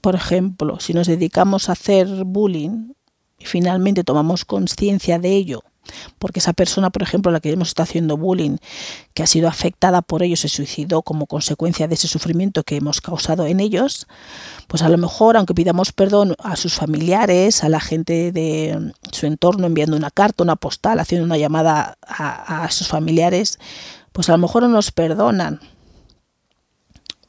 Por 0.01 0.15
ejemplo, 0.15 0.79
si 0.79 0.95
nos 0.95 1.05
dedicamos 1.05 1.69
a 1.69 1.73
hacer 1.73 2.07
bullying 2.25 2.93
finalmente 3.45 4.03
tomamos 4.03 4.45
conciencia 4.45 5.19
de 5.19 5.35
ello, 5.35 5.63
porque 6.19 6.39
esa 6.39 6.53
persona, 6.53 6.89
por 6.89 7.01
ejemplo, 7.01 7.29
a 7.29 7.33
la 7.33 7.39
que 7.39 7.51
hemos 7.51 7.69
estado 7.69 7.85
haciendo 7.85 8.17
bullying, 8.17 8.57
que 9.13 9.23
ha 9.23 9.27
sido 9.27 9.47
afectada 9.47 10.01
por 10.01 10.23
ello, 10.23 10.35
se 10.35 10.47
suicidó 10.47 11.01
como 11.01 11.25
consecuencia 11.25 11.87
de 11.87 11.95
ese 11.95 12.07
sufrimiento 12.07 12.63
que 12.63 12.77
hemos 12.77 13.01
causado 13.01 13.45
en 13.45 13.59
ellos, 13.59 14.07
pues 14.67 14.83
a 14.83 14.89
lo 14.89 14.97
mejor, 14.97 15.37
aunque 15.37 15.53
pidamos 15.53 15.91
perdón 15.91 16.35
a 16.39 16.55
sus 16.55 16.75
familiares, 16.75 17.63
a 17.63 17.69
la 17.69 17.79
gente 17.79 18.31
de 18.31 18.93
su 19.11 19.25
entorno, 19.25 19.67
enviando 19.67 19.97
una 19.97 20.11
carta, 20.11 20.43
una 20.43 20.55
postal, 20.55 20.99
haciendo 20.99 21.25
una 21.25 21.37
llamada 21.37 21.97
a, 22.05 22.63
a 22.63 22.71
sus 22.71 22.87
familiares, 22.87 23.59
pues 24.11 24.29
a 24.29 24.33
lo 24.33 24.37
mejor 24.37 24.63
no 24.63 24.69
nos 24.69 24.91
perdonan. 24.91 25.59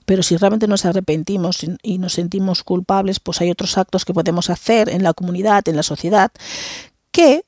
Pero 0.04 0.23
si 0.23 0.37
realmente 0.37 0.66
nos 0.66 0.85
arrepentimos 0.85 1.64
y 1.82 1.99
nos 1.99 2.14
sentimos 2.14 2.62
culpables, 2.62 3.21
pues 3.21 3.40
hay 3.40 3.50
otros 3.50 3.78
actos 3.78 4.04
que 4.04 4.14
podemos 4.14 4.50
hacer 4.50 4.88
en 4.88 5.02
la 5.02 5.12
comunidad, 5.14 5.68
en 5.68 5.76
la 5.76 5.82
sociedad, 5.82 6.32
que 7.11 7.44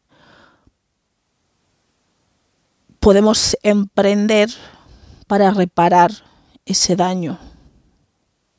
podemos 3.01 3.57
emprender 3.63 4.51
para 5.27 5.51
reparar 5.51 6.13
ese 6.65 6.97
daño. 6.97 7.39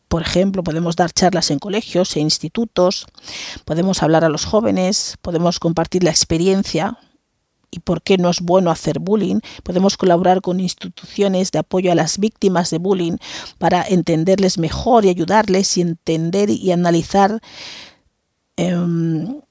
Por 0.07 0.21
ejemplo, 0.21 0.63
podemos 0.63 0.95
dar 0.95 1.11
charlas 1.11 1.51
en 1.51 1.59
colegios 1.59 2.15
e 2.15 2.19
institutos, 2.19 3.07
podemos 3.65 4.03
hablar 4.03 4.23
a 4.23 4.29
los 4.29 4.45
jóvenes, 4.45 5.17
podemos 5.21 5.59
compartir 5.59 6.03
la 6.03 6.11
experiencia 6.11 6.97
y 7.75 7.79
por 7.79 8.01
qué 8.01 8.17
no 8.17 8.29
es 8.29 8.39
bueno 8.39 8.71
hacer 8.71 8.99
bullying. 8.99 9.41
Podemos 9.63 9.97
colaborar 9.97 10.41
con 10.41 10.59
instituciones 10.59 11.51
de 11.51 11.59
apoyo 11.59 11.91
a 11.91 11.95
las 11.95 12.17
víctimas 12.17 12.69
de 12.69 12.77
bullying 12.77 13.17
para 13.57 13.83
entenderles 13.83 14.57
mejor 14.57 15.05
y 15.05 15.09
ayudarles 15.09 15.77
y 15.77 15.81
entender 15.81 16.49
y 16.49 16.71
analizar 16.71 17.41
em, 18.55 19.41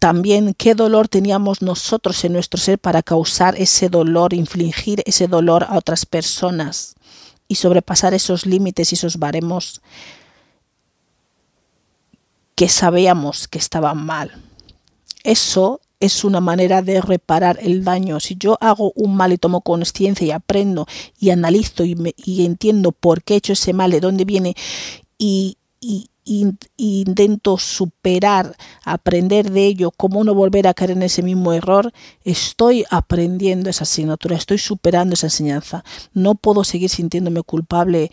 también 0.00 0.54
qué 0.54 0.74
dolor 0.74 1.06
teníamos 1.06 1.62
nosotros 1.62 2.24
en 2.24 2.32
nuestro 2.32 2.58
ser 2.58 2.78
para 2.78 3.02
causar 3.04 3.54
ese 3.56 3.88
dolor, 3.88 4.34
infligir 4.34 5.02
ese 5.06 5.28
dolor 5.28 5.64
a 5.68 5.76
otras 5.76 6.06
personas 6.06 6.96
y 7.46 7.54
sobrepasar 7.54 8.14
esos 8.14 8.46
límites 8.46 8.90
y 8.90 8.96
esos 8.96 9.18
baremos 9.18 9.80
que 12.56 12.68
sabíamos 12.68 13.46
que 13.46 13.58
estaban 13.58 14.04
mal. 14.04 14.32
Eso 15.22 15.80
es 16.00 16.24
una 16.24 16.40
manera 16.40 16.82
de 16.82 17.00
reparar 17.00 17.58
el 17.60 17.84
daño. 17.84 18.20
Si 18.20 18.36
yo 18.36 18.56
hago 18.60 18.92
un 18.94 19.16
mal 19.16 19.32
y 19.32 19.38
tomo 19.38 19.62
conciencia 19.62 20.26
y 20.26 20.30
aprendo 20.30 20.86
y 21.18 21.30
analizo 21.30 21.84
y, 21.84 21.96
y, 22.16 22.44
entiendo 22.44 22.92
por 22.92 23.22
qué 23.22 23.34
he 23.34 23.36
hecho 23.38 23.52
ese 23.52 23.72
mal, 23.72 23.90
de 23.90 24.00
dónde 24.00 24.24
viene 24.24 24.54
y, 25.18 25.58
y, 25.80 26.10
intento 26.76 27.56
superar, 27.56 28.54
aprender 28.84 29.50
de 29.50 29.64
ello, 29.66 29.90
cómo 29.90 30.24
no 30.24 30.34
volver 30.34 30.68
a 30.68 30.74
caer 30.74 30.90
en 30.90 31.02
ese 31.02 31.22
mismo 31.22 31.54
error, 31.54 31.92
estoy 32.22 32.84
aprendiendo 32.90 33.70
esa 33.70 33.84
asignatura, 33.84 34.36
estoy 34.36 34.58
superando 34.58 35.14
esa 35.14 35.28
enseñanza. 35.28 35.84
No 36.12 36.34
puedo 36.34 36.64
seguir 36.64 36.90
sintiéndome 36.90 37.42
culpable. 37.42 38.10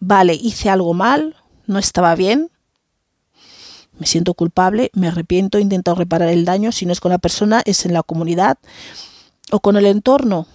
Vale, 0.00 0.34
hice 0.34 0.68
algo 0.68 0.92
mal, 0.92 1.34
no 1.66 1.78
estaba 1.78 2.14
bien, 2.14 2.50
me 3.98 4.06
siento 4.06 4.34
culpable, 4.34 4.90
me 4.94 5.08
arrepiento, 5.08 5.58
intento 5.58 5.94
reparar 5.94 6.28
el 6.28 6.44
daño, 6.44 6.72
si 6.72 6.86
no 6.86 6.92
es 6.92 7.00
con 7.00 7.10
la 7.10 7.18
persona, 7.18 7.62
es 7.64 7.86
en 7.86 7.92
la 7.92 8.02
comunidad 8.02 8.58
o 9.50 9.60
con 9.60 9.76
el 9.76 9.86
entorno. 9.86 10.46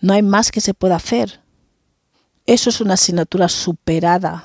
No 0.00 0.12
hay 0.12 0.22
más 0.22 0.50
que 0.50 0.60
se 0.60 0.74
pueda 0.74 0.96
hacer. 0.96 1.40
Eso 2.44 2.70
es 2.70 2.80
una 2.80 2.94
asignatura 2.94 3.48
superada. 3.48 4.44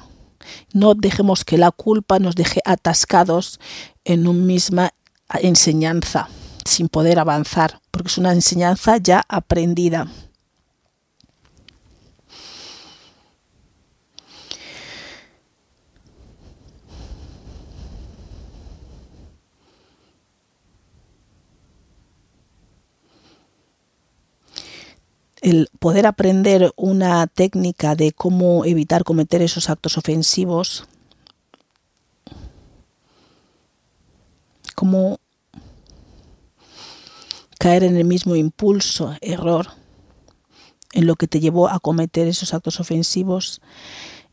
No 0.74 0.96
dejemos 0.96 1.44
que 1.46 1.58
la 1.58 1.72
culpa 1.72 2.20
nos 2.20 2.36
deje 2.36 2.62
atascados 2.66 3.60
en 4.06 4.28
una 4.28 4.44
misma 4.44 4.94
enseñanza, 5.42 6.30
sin 6.66 6.88
poder 6.88 7.20
avanzar, 7.20 7.80
porque 7.92 8.08
es 8.08 8.18
una 8.18 8.32
enseñanza 8.32 8.98
ya 8.98 9.24
aprendida. 9.28 10.08
El 25.42 25.70
poder 25.80 26.06
aprender 26.06 26.72
una 26.76 27.26
técnica 27.26 27.96
de 27.96 28.12
cómo 28.12 28.64
evitar 28.64 29.04
cometer 29.04 29.42
esos 29.42 29.70
actos 29.70 29.98
ofensivos, 29.98 30.86
cómo 34.76 35.20
caer 37.58 37.84
en 37.84 37.98
el 37.98 38.06
mismo 38.06 38.36
impulso, 38.36 39.16
error, 39.22 39.68
en 40.94 41.08
lo 41.08 41.16
que 41.16 41.28
te 41.28 41.40
llevó 41.40 41.70
a 41.70 41.80
cometer 41.80 42.28
esos 42.28 42.54
actos 42.54 42.80
ofensivos, 42.80 43.62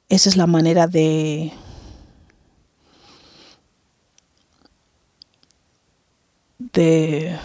esa 0.09 0.29
es 0.29 0.37
la 0.37 0.47
manera 0.47 0.87
de 0.87 1.53
de 6.59 7.39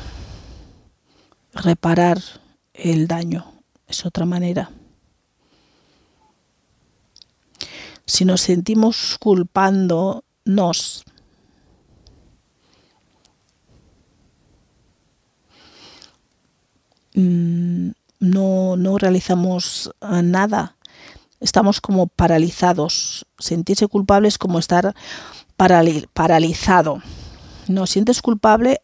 reparar 1.53 2.19
el 2.73 3.07
daño 3.07 3.52
es 3.87 4.05
otra 4.05 4.25
manera. 4.25 4.71
Si 8.05 8.25
nos 8.25 8.41
sentimos 8.41 9.17
culpándonos, 9.19 11.05
mm, 17.15 17.91
no, 18.19 18.75
no 18.75 18.97
realizamos 18.97 19.91
nada. 20.01 20.75
Estamos 21.39 21.81
como 21.81 22.07
paralizados. 22.07 23.25
Sentirse 23.37 23.87
culpable 23.87 24.27
es 24.27 24.37
como 24.37 24.59
estar 24.59 24.95
paralizado. 25.55 27.01
No 27.67 27.87
sientes 27.87 28.21
culpable, 28.21 28.81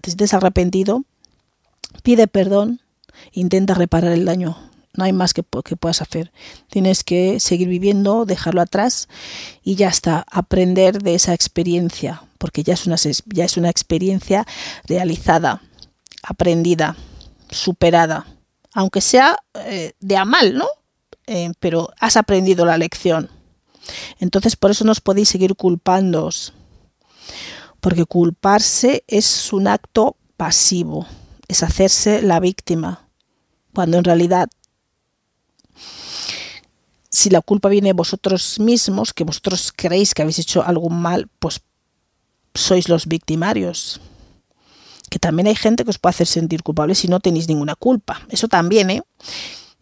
te 0.00 0.10
sientes 0.10 0.34
arrepentido, 0.34 1.04
pide 2.02 2.28
perdón 2.28 2.80
intenta 3.32 3.74
reparar 3.74 4.12
el 4.12 4.24
daño. 4.24 4.56
No 4.96 5.04
hay 5.04 5.12
más 5.12 5.34
que, 5.34 5.44
que 5.64 5.76
puedas 5.76 6.00
hacer. 6.00 6.32
Tienes 6.70 7.04
que 7.04 7.38
seguir 7.38 7.68
viviendo, 7.68 8.24
dejarlo 8.24 8.62
atrás 8.62 9.08
y 9.62 9.74
ya 9.74 9.88
está, 9.88 10.24
aprender 10.30 11.02
de 11.02 11.14
esa 11.14 11.34
experiencia, 11.34 12.22
porque 12.38 12.62
ya 12.62 12.74
es 12.74 12.86
una, 12.86 12.96
ya 13.26 13.44
es 13.44 13.56
una 13.56 13.68
experiencia 13.68 14.46
realizada, 14.84 15.62
aprendida, 16.22 16.96
superada, 17.50 18.26
aunque 18.72 19.02
sea 19.02 19.38
eh, 19.66 19.92
de 20.00 20.16
a 20.16 20.24
mal, 20.24 20.56
¿no? 20.56 20.66
Eh, 21.26 21.52
pero 21.60 21.90
has 22.00 22.16
aprendido 22.16 22.64
la 22.64 22.78
lección. 22.78 23.30
Entonces 24.18 24.56
por 24.56 24.70
eso 24.70 24.84
nos 24.84 25.00
podéis 25.00 25.28
seguir 25.28 25.56
culpándoos, 25.56 26.54
porque 27.80 28.06
culparse 28.06 29.04
es 29.06 29.52
un 29.52 29.68
acto 29.68 30.16
pasivo, 30.38 31.06
es 31.48 31.62
hacerse 31.62 32.22
la 32.22 32.40
víctima 32.40 33.05
cuando 33.76 33.98
en 33.98 34.04
realidad 34.04 34.48
si 37.10 37.28
la 37.28 37.42
culpa 37.42 37.68
viene 37.68 37.90
de 37.90 37.92
vosotros 37.92 38.58
mismos, 38.58 39.12
que 39.12 39.22
vosotros 39.22 39.70
creéis 39.70 40.14
que 40.14 40.22
habéis 40.22 40.38
hecho 40.38 40.64
algo 40.64 40.88
mal, 40.88 41.28
pues 41.38 41.60
sois 42.54 42.88
los 42.88 43.04
victimarios. 43.04 44.00
Que 45.10 45.18
también 45.18 45.46
hay 45.46 45.56
gente 45.56 45.84
que 45.84 45.90
os 45.90 45.98
puede 45.98 46.14
hacer 46.14 46.26
sentir 46.26 46.62
culpables 46.62 47.00
si 47.00 47.08
no 47.08 47.20
tenéis 47.20 47.48
ninguna 47.48 47.74
culpa. 47.74 48.22
Eso 48.30 48.48
también, 48.48 48.88
¿eh? 48.88 49.02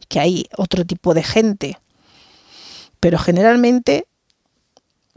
Que 0.08 0.18
hay 0.18 0.46
otro 0.56 0.84
tipo 0.84 1.14
de 1.14 1.22
gente. 1.22 1.78
Pero 2.98 3.16
generalmente 3.20 4.08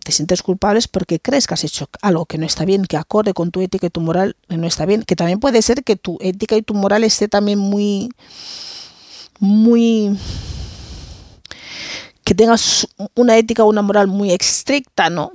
te 0.07 0.13
sientes 0.13 0.41
culpable 0.41 0.79
porque 0.89 1.19
crees 1.19 1.47
que 1.47 1.53
has 1.53 1.65
hecho 1.65 1.89
algo 2.01 2.25
que 2.25 2.37
no 2.37 2.45
está 2.45 2.63
bien, 2.63 2.85
que 2.85 2.95
acorde 2.95 3.33
con 3.33 3.51
tu 3.51 3.59
ética 3.59 3.87
y 3.87 3.89
tu 3.89 3.99
moral 3.99 4.37
no 4.47 4.65
está 4.65 4.85
bien, 4.85 5.03
que 5.03 5.17
también 5.17 5.41
puede 5.41 5.61
ser 5.61 5.83
que 5.83 5.97
tu 5.97 6.17
ética 6.21 6.55
y 6.55 6.61
tu 6.61 6.73
moral 6.73 7.03
esté 7.03 7.27
también 7.27 7.59
muy 7.59 8.07
muy 9.41 10.17
que 12.23 12.35
tengas 12.35 12.87
una 13.15 13.35
ética 13.35 13.65
o 13.65 13.67
una 13.67 13.81
moral 13.81 14.07
muy 14.07 14.31
estricta, 14.31 15.09
¿no? 15.09 15.33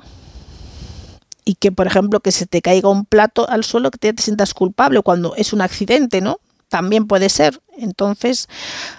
Y 1.44 1.56
que, 1.56 1.70
por 1.70 1.86
ejemplo, 1.86 2.20
que 2.20 2.32
se 2.32 2.46
te 2.46 2.62
caiga 2.62 2.88
un 2.88 3.04
plato 3.04 3.46
al 3.50 3.64
suelo, 3.64 3.90
que 3.90 3.98
te, 3.98 4.14
te 4.14 4.22
sientas 4.22 4.54
culpable 4.54 5.02
cuando 5.02 5.36
es 5.36 5.52
un 5.52 5.60
accidente, 5.60 6.22
¿no? 6.22 6.38
También 6.70 7.06
puede 7.06 7.28
ser. 7.28 7.60
Entonces, 7.76 8.48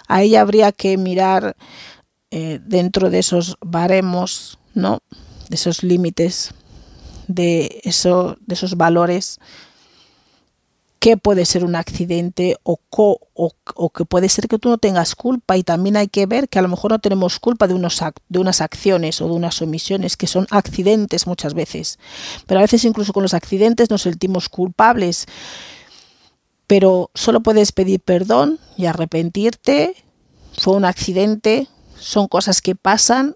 ahí 0.08 0.36
habría 0.36 0.72
que 0.72 0.98
mirar 0.98 1.56
eh, 2.30 2.60
dentro 2.64 3.10
de 3.10 3.18
esos 3.18 3.58
baremos, 3.60 4.60
¿no? 4.76 5.02
De 5.50 5.56
esos 5.56 5.84
límites, 5.84 6.54
de, 7.28 7.82
eso, 7.84 8.38
de 8.46 8.56
esos 8.56 8.76
valores, 8.76 9.40
que 11.04 11.18
puede 11.18 11.44
ser 11.44 11.66
un 11.66 11.76
accidente 11.76 12.56
o, 12.64 12.80
o, 12.90 13.90
que 13.90 14.06
puede 14.06 14.30
ser 14.30 14.48
que 14.48 14.58
tú 14.58 14.70
no 14.70 14.78
tengas 14.78 15.16
culpa 15.16 15.58
y 15.58 15.64
también 15.64 15.98
hay 15.98 16.08
que 16.08 16.26
ver 16.28 16.48
que 16.48 16.60
a 16.60 16.62
lo 16.62 16.70
mejor 16.70 16.92
no 16.92 17.00
tenemos 17.00 17.42
culpa 17.42 17.68
de, 17.68 17.74
unos, 17.74 18.02
de 18.30 18.40
unas 18.40 18.62
acciones 18.62 19.20
o 19.20 19.28
de 19.28 19.34
unas 19.34 19.62
omisiones 19.62 20.16
que 20.16 20.28
son 20.28 20.48
accidentes 20.50 21.28
muchas 21.28 21.56
veces. 21.56 22.00
Pero 22.48 22.62
a 22.62 22.64
veces 22.64 22.86
incluso 22.86 23.12
con 23.12 23.22
los 23.22 23.34
accidentes 23.34 23.90
nos 23.90 24.04
sentimos 24.04 24.48
culpables. 24.48 25.26
Pero 26.68 27.12
solo 27.14 27.44
puedes 27.44 27.74
pedir 27.74 28.00
perdón 28.00 28.60
y 28.78 28.86
arrepentirte. 28.86 29.96
Fue 30.58 30.74
un 30.74 30.86
accidente, 30.86 31.68
son 32.00 32.30
cosas 32.30 32.62
que 32.62 32.76
pasan 32.76 33.36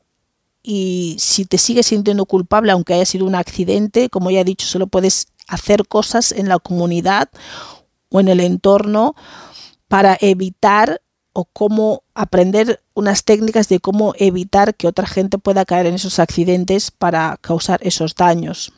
y 0.69 1.15
si 1.17 1.45
te 1.45 1.57
sigues 1.57 1.85
sintiendo 1.85 2.25
culpable, 2.25 2.73
aunque 2.73 2.93
haya 2.93 3.05
sido 3.05 3.25
un 3.25 3.35
accidente, 3.35 4.09
como 4.09 4.31
ya 4.31 4.41
he 4.41 4.43
dicho, 4.43 4.67
solo 4.67 4.87
puedes 4.87 5.27
hacer 5.47 5.87
cosas 5.87 6.33
en 6.33 6.49
la 6.49 6.59
comunidad 6.59 7.29
o 8.09 8.19
en 8.19 8.27
el 8.27 8.41
entorno 8.41 9.15
para 9.87 10.17
evitar 10.19 11.01
o 11.31 11.45
cómo 11.45 12.03
aprender 12.13 12.81
unas 12.95 13.23
técnicas 13.23 13.69
de 13.69 13.79
cómo 13.79 14.13
evitar 14.17 14.75
que 14.75 14.89
otra 14.89 15.07
gente 15.07 15.37
pueda 15.37 15.63
caer 15.63 15.85
en 15.85 15.95
esos 15.95 16.19
accidentes 16.19 16.91
para 16.91 17.37
causar 17.39 17.79
esos 17.81 18.13
daños. 18.15 18.73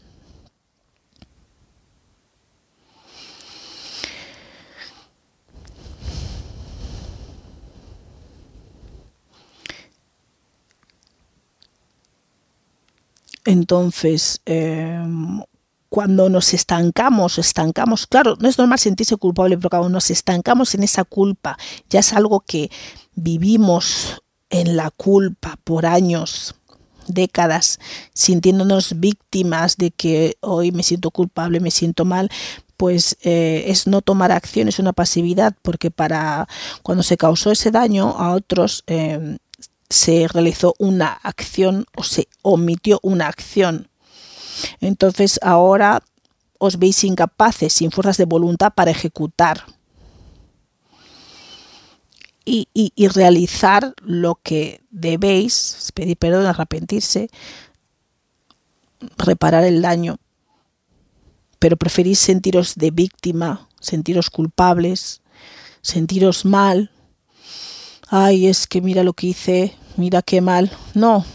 Entonces, 13.46 14.42
em, 14.46 15.42
cuando 15.90 16.30
nos 16.30 16.54
estancamos, 16.54 17.40
estancamos, 17.40 18.06
claro, 18.06 18.36
no 18.40 18.48
es 18.48 18.58
normal 18.58 18.80
sentirse 18.80 19.18
culpable, 19.18 19.58
pero 19.58 19.70
cuando 19.70 19.90
nos 19.90 20.12
estancamos 20.12 20.76
en 20.76 20.84
esa 20.84 21.04
culpa, 21.04 21.58
ya 21.90 22.00
es 22.00 22.14
algo 22.14 22.42
que 22.42 22.70
vivimos 23.16 24.22
en 24.50 24.76
la 24.78 24.92
culpa 24.92 25.58
por 25.64 25.86
años, 25.86 26.56
décadas, 27.08 27.80
sintiéndonos 28.14 29.00
víctimas 29.00 29.78
de 29.78 29.92
que 29.92 30.38
hoy 30.42 30.72
me 30.72 30.84
siento 30.84 31.10
culpable, 31.10 31.60
me 31.60 31.72
siento 31.72 32.06
mal, 32.06 32.30
pues 32.78 33.18
eh, 33.24 33.66
es 33.68 33.88
no 33.88 34.02
tomar 34.02 34.32
acción, 34.32 34.68
es 34.68 34.80
una 34.80 34.94
pasividad, 34.94 35.56
porque 35.64 35.92
para 35.92 36.48
cuando 36.84 37.04
se 37.04 37.18
causó 37.18 37.52
ese 37.52 37.72
daño 37.72 38.16
a 38.18 38.34
otros, 38.34 38.84
eh, 38.88 39.38
se 39.90 40.28
realizó 40.28 40.76
una 40.78 41.14
acción 41.14 41.86
o 41.96 42.04
se 42.04 42.28
omitió 42.42 43.00
una 43.02 43.28
acción. 43.28 43.90
Entonces 44.82 45.40
ahora 45.42 46.04
os 46.58 46.78
veis 46.78 47.04
incapaces, 47.04 47.74
sin 47.74 47.92
fuerzas 47.92 48.18
de 48.18 48.26
voluntad 48.26 48.74
para 48.76 48.92
ejecutar 48.92 49.64
y, 52.50 52.68
y, 52.96 53.08
realizar 53.10 53.94
lo 54.02 54.40
que 54.42 54.82
debéis, 54.90 55.92
pedir 55.94 56.18
perdón, 56.18 56.48
arrepentirse, 56.48 57.30
reparar 59.18 59.64
el 59.66 59.82
daño. 59.82 60.18
Pero 61.60 61.78
preferís 61.78 62.20
sentiros 62.20 62.76
de 62.76 62.92
víctima, 62.92 63.68
sentiros 63.80 64.30
culpables, 64.30 65.22
sentiros 65.82 66.46
mal. 66.46 66.92
Ay, 68.12 68.48
es 68.48 68.66
que 68.66 68.82
mira 68.82 69.04
lo 69.04 69.14
que 69.14 69.28
hice, 69.28 69.76
mira 69.96 70.22
qué 70.24 70.42
mal. 70.42 70.72
No, 70.96 71.26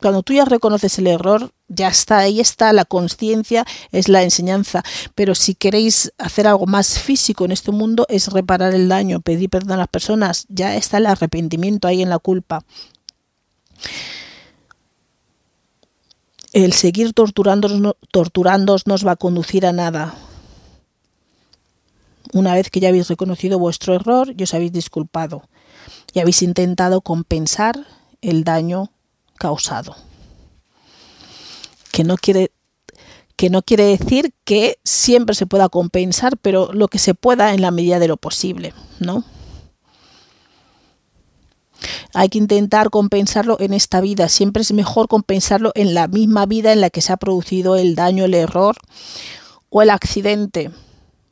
cuando 0.00 0.22
tú 0.22 0.32
ya 0.32 0.44
reconoces 0.44 0.98
el 0.98 1.08
error, 1.08 1.50
ya 1.66 1.88
está, 1.88 2.18
ahí 2.18 2.40
está 2.40 2.72
la 2.72 2.84
conciencia, 2.84 3.66
es 3.90 4.08
la 4.08 4.22
enseñanza. 4.22 4.84
Pero 5.14 5.34
si 5.34 5.54
queréis 5.54 6.12
hacer 6.18 6.46
algo 6.46 6.66
más 6.66 7.00
físico 7.00 7.44
en 7.44 7.52
este 7.52 7.72
mundo, 7.72 8.06
es 8.08 8.28
reparar 8.28 8.74
el 8.74 8.88
daño, 8.88 9.20
pedir 9.20 9.50
perdón 9.50 9.72
a 9.72 9.76
las 9.78 9.88
personas, 9.88 10.46
ya 10.48 10.76
está 10.76 10.98
el 10.98 11.06
arrepentimiento 11.06 11.88
ahí 11.88 12.00
en 12.00 12.10
la 12.10 12.18
culpa. 12.18 12.64
El 16.52 16.72
seguir 16.72 17.12
torturándonos, 17.12 17.96
torturándonos 18.12 18.86
nos 18.86 19.06
va 19.06 19.12
a 19.12 19.16
conducir 19.16 19.66
a 19.66 19.72
nada. 19.72 20.14
Una 22.32 22.54
vez 22.54 22.70
que 22.70 22.80
ya 22.80 22.88
habéis 22.88 23.08
reconocido 23.08 23.58
vuestro 23.58 23.94
error 23.94 24.32
y 24.36 24.42
os 24.42 24.54
habéis 24.54 24.72
disculpado 24.72 25.42
y 26.12 26.20
habéis 26.20 26.42
intentado 26.42 27.00
compensar 27.00 27.86
el 28.20 28.44
daño 28.44 28.90
causado. 29.38 29.96
Que 31.92 32.04
no 32.04 32.16
quiere 32.16 32.50
que 33.36 33.50
no 33.50 33.62
quiere 33.62 33.84
decir 33.84 34.34
que 34.44 34.80
siempre 34.82 35.36
se 35.36 35.46
pueda 35.46 35.68
compensar, 35.68 36.36
pero 36.38 36.72
lo 36.72 36.88
que 36.88 36.98
se 36.98 37.14
pueda 37.14 37.54
en 37.54 37.62
la 37.62 37.70
medida 37.70 38.00
de 38.00 38.08
lo 38.08 38.16
posible, 38.16 38.74
¿no? 38.98 39.22
Hay 42.14 42.30
que 42.30 42.38
intentar 42.38 42.90
compensarlo 42.90 43.56
en 43.60 43.72
esta 43.74 44.00
vida. 44.00 44.28
Siempre 44.28 44.62
es 44.62 44.72
mejor 44.72 45.06
compensarlo 45.06 45.70
en 45.76 45.94
la 45.94 46.08
misma 46.08 46.46
vida 46.46 46.72
en 46.72 46.80
la 46.80 46.90
que 46.90 47.00
se 47.00 47.12
ha 47.12 47.16
producido 47.16 47.76
el 47.76 47.94
daño, 47.94 48.24
el 48.24 48.34
error 48.34 48.76
o 49.70 49.82
el 49.82 49.90
accidente, 49.90 50.72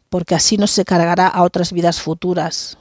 porque 0.08 0.36
así 0.36 0.58
no 0.58 0.68
se 0.68 0.84
cargará 0.84 1.26
a 1.26 1.42
otras 1.42 1.72
vidas 1.72 2.00
futuras. 2.00 2.78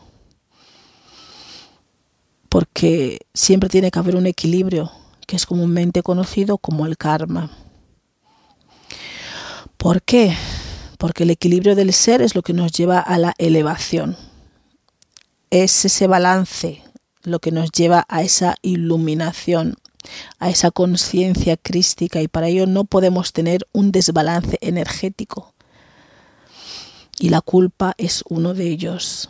Porque 2.55 3.19
siempre 3.33 3.67
tiene 3.67 3.91
que 3.91 3.99
haber 3.99 4.15
un 4.15 4.27
equilibrio 4.27 4.89
que 5.27 5.35
es 5.35 5.45
comúnmente 5.45 6.03
conocido 6.03 6.57
como 6.57 6.85
el 6.85 6.95
karma. 6.95 7.51
¿Por 9.75 10.01
qué? 10.01 10.33
Porque 10.97 11.23
el 11.23 11.31
equilibrio 11.31 11.75
del 11.75 11.91
ser 11.91 12.21
es 12.21 12.33
lo 12.33 12.43
que 12.43 12.53
nos 12.53 12.71
lleva 12.71 13.01
a 13.01 13.17
la 13.17 13.33
elevación. 13.39 14.15
Es 15.49 15.83
ese 15.83 16.07
balance 16.07 16.81
lo 17.23 17.39
que 17.39 17.51
nos 17.51 17.73
lleva 17.73 18.05
a 18.07 18.21
esa 18.21 18.55
iluminación, 18.61 19.75
a 20.39 20.49
esa 20.49 20.71
conciencia 20.71 21.57
crística 21.57 22.21
y 22.21 22.29
para 22.29 22.47
ello 22.47 22.67
no 22.67 22.85
podemos 22.85 23.33
tener 23.33 23.67
un 23.73 23.91
desbalance 23.91 24.57
energético. 24.61 25.53
Y 27.19 27.31
la 27.31 27.41
culpa 27.41 27.95
es 27.97 28.23
uno 28.29 28.53
de 28.53 28.69
ellos. 28.69 29.29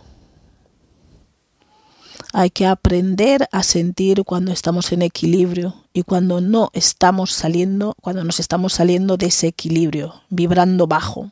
Hay 2.37 2.49
que 2.49 2.65
aprender 2.65 3.47
a 3.53 3.63
sentir 3.63 4.25
cuando 4.25 4.51
estamos 4.51 4.91
en 4.91 5.03
equilibrio 5.03 5.85
y 5.93 6.03
cuando 6.03 6.41
no 6.41 6.69
estamos 6.73 7.31
saliendo, 7.31 7.95
cuando 8.01 8.25
nos 8.25 8.41
estamos 8.41 8.73
saliendo 8.73 9.15
de 9.15 9.27
ese 9.27 9.47
equilibrio, 9.47 10.21
vibrando 10.27 10.85
bajo. 10.85 11.31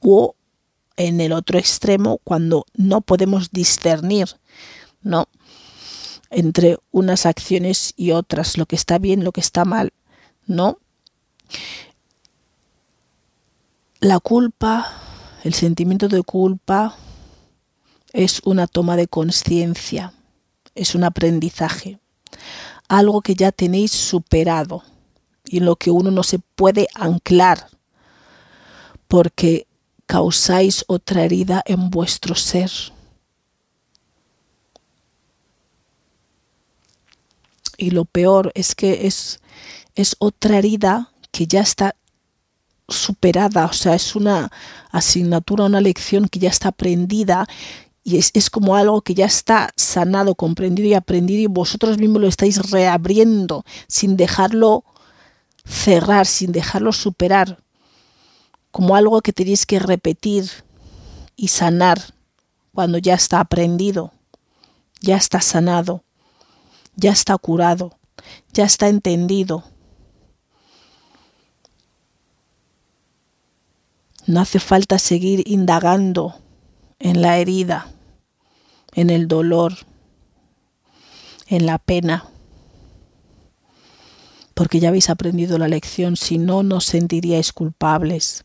O 0.00 0.36
en 0.96 1.20
el 1.20 1.32
otro 1.32 1.58
extremo, 1.58 2.20
cuando 2.22 2.64
no 2.74 3.00
podemos 3.00 3.50
discernir, 3.50 4.28
¿no? 5.02 5.26
entre 6.30 6.78
unas 6.92 7.26
acciones 7.26 7.92
y 7.96 8.12
otras, 8.12 8.56
lo 8.56 8.66
que 8.66 8.76
está 8.76 8.98
bien, 8.98 9.24
lo 9.24 9.32
que 9.32 9.40
está 9.40 9.64
mal, 9.64 9.92
¿no? 10.46 10.78
La 13.98 14.20
culpa, 14.20 14.92
el 15.42 15.54
sentimiento 15.54 16.06
de 16.06 16.22
culpa 16.22 16.96
es 18.14 18.40
una 18.44 18.68
toma 18.68 18.96
de 18.96 19.08
conciencia, 19.08 20.14
es 20.76 20.94
un 20.94 21.02
aprendizaje, 21.02 21.98
algo 22.88 23.20
que 23.20 23.34
ya 23.34 23.50
tenéis 23.50 23.90
superado 23.90 24.84
y 25.44 25.58
en 25.58 25.64
lo 25.64 25.74
que 25.74 25.90
uno 25.90 26.12
no 26.12 26.22
se 26.22 26.38
puede 26.38 26.86
anclar 26.94 27.68
porque 29.08 29.66
causáis 30.06 30.84
otra 30.86 31.24
herida 31.24 31.62
en 31.66 31.90
vuestro 31.90 32.36
ser. 32.36 32.70
Y 37.76 37.90
lo 37.90 38.04
peor 38.04 38.52
es 38.54 38.76
que 38.76 39.08
es, 39.08 39.40
es 39.96 40.14
otra 40.20 40.58
herida 40.58 41.12
que 41.32 41.48
ya 41.48 41.62
está 41.62 41.96
superada, 42.88 43.64
o 43.66 43.72
sea, 43.72 43.94
es 43.94 44.14
una 44.14 44.52
asignatura, 44.92 45.64
una 45.64 45.80
lección 45.80 46.28
que 46.28 46.38
ya 46.38 46.50
está 46.50 46.68
aprendida 46.68 47.46
y 48.06 48.18
es, 48.18 48.50
como 48.50 48.76
algo 48.76 49.00
que 49.00 49.14
ya 49.14 49.24
está 49.24 49.72
sanado, 49.76 50.34
comprendido 50.34 50.86
y 50.86 50.94
aprendido 50.94 51.40
y 51.40 51.46
vosotros 51.46 51.96
mismos 51.96 52.20
lo 52.20 52.28
estáis 52.28 52.70
reabriendo 52.70 53.64
sin 53.88 54.18
dejarlo 54.18 54.84
cerrar, 55.64 56.26
sin 56.26 56.52
dejarlo 56.52 56.92
superar, 56.92 57.64
como 58.70 58.94
algo 58.94 59.22
que 59.22 59.32
tenéis 59.32 59.64
que 59.64 59.78
repetir 59.78 60.50
y 61.34 61.48
sanar 61.48 61.98
cuando 62.74 62.98
ya 62.98 63.14
está 63.14 63.40
aprendido, 63.40 64.12
ya 65.00 65.16
está 65.16 65.40
sanado, 65.40 66.04
ya 66.96 67.10
está 67.10 67.38
curado, 67.38 67.96
ya 68.52 68.66
está 68.66 68.88
entendido. 68.88 69.64
No 74.26 74.40
hace 74.42 74.60
falta 74.60 74.98
seguir 74.98 75.42
indagando 75.46 76.34
en 76.98 77.22
la 77.22 77.38
herida 77.38 77.93
en 78.94 79.10
el 79.10 79.28
dolor, 79.28 79.74
en 81.46 81.66
la 81.66 81.78
pena, 81.78 82.28
porque 84.54 84.78
ya 84.78 84.88
habéis 84.88 85.10
aprendido 85.10 85.58
la 85.58 85.68
lección, 85.68 86.16
si 86.16 86.38
no, 86.38 86.62
no 86.62 86.80
sentiríais 86.80 87.52
culpables. 87.52 88.44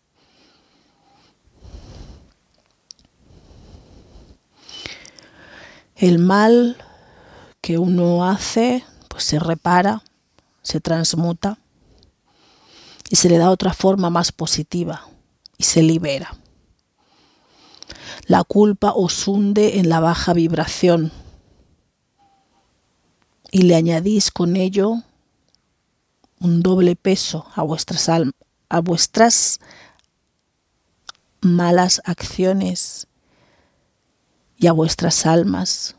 El 5.96 6.18
mal 6.18 6.78
que 7.62 7.78
uno 7.78 8.28
hace, 8.28 8.84
pues 9.10 9.24
se 9.26 9.38
repara, 9.38 10.02
se 10.62 10.80
transmuta 10.80 11.60
y 13.10 13.18
se 13.18 13.30
le 13.30 13.38
da 13.38 13.52
otra 13.52 13.74
forma 13.74 14.10
más 14.10 14.32
positiva 14.32 15.08
y 15.58 15.64
se 15.64 15.84
libera. 15.84 16.39
La 18.26 18.44
culpa 18.44 18.92
os 18.96 19.28
hunde 19.28 19.80
en 19.80 19.90
la 19.90 20.00
baja 20.00 20.34
vibración 20.34 21.12
y 23.52 23.64
le 23.64 23.76
añadís 23.76 24.32
con 24.32 24.56
ello 24.56 25.04
un 26.40 26.62
doble 26.62 26.96
peso 26.96 27.46
a 27.56 27.64
vuestras, 27.64 28.10
a 28.70 28.80
vuestras 28.82 29.60
malas 31.42 32.02
acciones 32.06 33.08
y 34.58 34.68
a 34.68 34.72
vuestras 34.72 35.26
almas, 35.26 35.96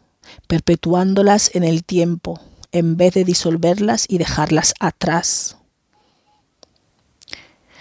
perpetuándolas 0.47 1.55
en 1.55 1.65
el 1.65 1.83
tiempo 1.85 2.41
en 2.73 2.97
vez 2.97 3.15
de 3.15 3.25
disolverlas 3.25 4.05
y 4.09 4.19
dejarlas 4.19 4.75
atrás. 4.81 5.57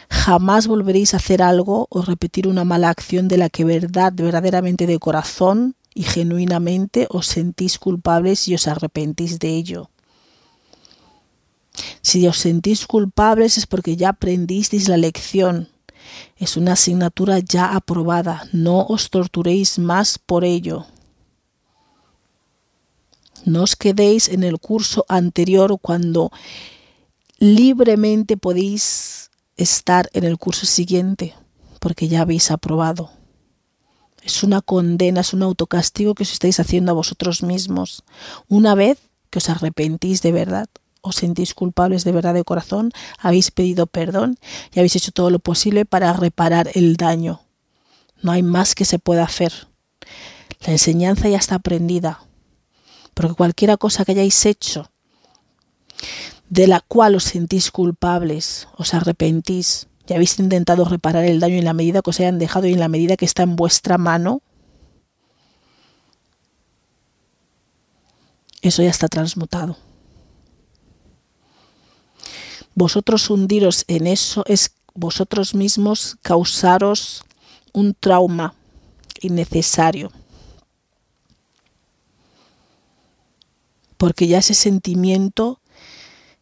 Jamás 0.09 0.67
volveréis 0.67 1.13
a 1.13 1.17
hacer 1.17 1.41
algo 1.41 1.87
o 1.89 2.01
repetir 2.01 2.47
una 2.47 2.63
mala 2.63 2.89
acción 2.89 3.27
de 3.27 3.37
la 3.37 3.49
que 3.49 3.63
verdad, 3.63 4.13
verdaderamente 4.15 4.87
de 4.87 4.99
corazón 4.99 5.75
y 5.93 6.03
genuinamente 6.03 7.07
os 7.09 7.27
sentís 7.27 7.77
culpables 7.77 8.47
y 8.47 8.55
os 8.55 8.67
arrepentís 8.67 9.39
de 9.39 9.49
ello. 9.49 9.89
Si 12.01 12.27
os 12.27 12.37
sentís 12.37 12.87
culpables 12.87 13.57
es 13.57 13.67
porque 13.67 13.95
ya 13.95 14.09
aprendisteis 14.09 14.87
la 14.87 14.97
lección. 14.97 15.69
Es 16.37 16.57
una 16.57 16.73
asignatura 16.73 17.39
ya 17.39 17.75
aprobada. 17.75 18.47
No 18.51 18.85
os 18.85 19.09
torturéis 19.09 19.77
más 19.77 20.17
por 20.17 20.43
ello. 20.43 20.85
No 23.45 23.63
os 23.63 23.75
quedéis 23.75 24.27
en 24.27 24.43
el 24.43 24.59
curso 24.59 25.05
anterior 25.07 25.77
cuando 25.81 26.31
libremente 27.37 28.37
podéis 28.37 29.28
estar 29.59 30.09
en 30.13 30.23
el 30.23 30.37
curso 30.37 30.65
siguiente, 30.65 31.35
porque 31.79 32.07
ya 32.07 32.21
habéis 32.21 32.49
aprobado. 32.49 33.11
Es 34.23 34.43
una 34.43 34.61
condena, 34.61 35.21
es 35.21 35.33
un 35.33 35.43
autocastigo 35.43 36.15
que 36.15 36.23
os 36.23 36.31
estáis 36.31 36.59
haciendo 36.59 36.91
a 36.91 36.95
vosotros 36.95 37.43
mismos. 37.43 38.03
Una 38.47 38.75
vez 38.75 38.99
que 39.29 39.39
os 39.39 39.49
arrepentís 39.49 40.21
de 40.21 40.31
verdad, 40.31 40.67
os 41.01 41.15
sentís 41.15 41.53
culpables 41.53 42.03
de 42.03 42.11
verdad 42.11 42.33
de 42.33 42.43
corazón, 42.43 42.91
habéis 43.17 43.51
pedido 43.51 43.87
perdón 43.87 44.37
y 44.73 44.79
habéis 44.79 44.95
hecho 44.95 45.11
todo 45.11 45.29
lo 45.29 45.39
posible 45.39 45.85
para 45.85 46.11
reparar 46.13 46.69
el 46.73 46.95
daño. 46.97 47.41
No 48.21 48.31
hay 48.31 48.43
más 48.43 48.75
que 48.75 48.85
se 48.85 48.99
pueda 48.99 49.23
hacer. 49.23 49.67
La 50.65 50.73
enseñanza 50.73 51.29
ya 51.29 51.37
está 51.37 51.55
aprendida, 51.55 52.21
porque 53.13 53.35
cualquier 53.35 53.77
cosa 53.77 54.03
que 54.03 54.11
hayáis 54.11 54.45
hecho, 54.45 54.91
de 56.49 56.67
la 56.67 56.81
cual 56.81 57.15
os 57.15 57.23
sentís 57.23 57.71
culpables, 57.71 58.67
os 58.75 58.93
arrepentís, 58.93 59.87
y 60.07 60.13
habéis 60.13 60.39
intentado 60.39 60.85
reparar 60.85 61.23
el 61.25 61.39
daño 61.39 61.55
en 61.55 61.65
la 61.65 61.73
medida 61.73 62.01
que 62.01 62.09
os 62.09 62.19
hayan 62.19 62.39
dejado 62.39 62.65
y 62.65 62.73
en 62.73 62.79
la 62.79 62.87
medida 62.87 63.15
que 63.15 63.25
está 63.25 63.43
en 63.43 63.55
vuestra 63.55 63.99
mano, 63.99 64.41
eso 68.61 68.81
ya 68.81 68.89
está 68.89 69.07
transmutado. 69.07 69.77
Vosotros 72.73 73.29
hundiros 73.29 73.85
en 73.87 74.07
eso 74.07 74.43
es 74.47 74.73
vosotros 74.95 75.53
mismos 75.53 76.17
causaros 76.23 77.23
un 77.73 77.93
trauma 77.93 78.55
innecesario. 79.21 80.11
Porque 83.97 84.27
ya 84.27 84.39
ese 84.39 84.53
sentimiento 84.53 85.59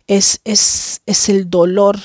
es, 0.08 0.42
es, 0.46 1.02
es 1.06 1.30
el 1.30 1.50
dolor 1.50 2.00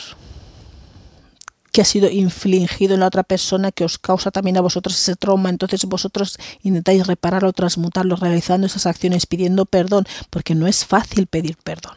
que 1.73 1.81
ha 1.81 1.85
sido 1.87 2.11
infligido 2.11 2.95
en 2.95 3.01
la 3.01 3.07
otra 3.07 3.23
persona 3.23 3.73
que 3.73 3.85
os 3.85 3.99
causa 3.99 4.31
también 4.31 4.59
a 4.59 4.61
vosotros 4.61 4.95
ese 4.95 5.17
trauma. 5.17 5.49
Entonces 5.49 5.85
vosotros 5.87 6.39
intentáis 6.63 7.07
repararlo, 7.07 7.53
transmutarlo, 7.53 8.17
realizando 8.17 8.67
esas 8.67 8.87
acciones, 8.87 9.27
pidiendo 9.27 9.65
perdón, 9.65 10.05
porque 10.29 10.55
no 10.55 10.67
es 10.67 10.85
fácil 10.85 11.27
pedir 11.27 11.57
perdón. 11.57 11.97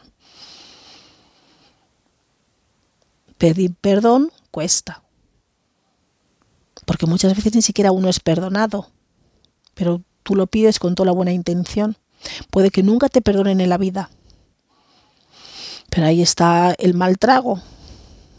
Pedir 3.36 3.74
perdón 3.74 4.30
cuesta. 4.50 5.02
Porque 6.86 7.04
muchas 7.04 7.36
veces 7.36 7.54
ni 7.54 7.60
siquiera 7.60 7.92
uno 7.92 8.08
es 8.08 8.20
perdonado. 8.20 8.88
Pero 9.74 10.02
tú 10.22 10.36
lo 10.36 10.46
pides 10.46 10.78
con 10.78 10.94
toda 10.94 11.08
la 11.08 11.12
buena 11.12 11.32
intención. 11.32 11.98
Puede 12.50 12.70
que 12.70 12.82
nunca 12.82 13.10
te 13.10 13.20
perdonen 13.20 13.60
en 13.60 13.68
la 13.68 13.76
vida. 13.76 14.08
Pero 15.96 16.08
ahí 16.08 16.20
está 16.20 16.74
el 16.76 16.92
mal 16.92 17.16
trago, 17.16 17.62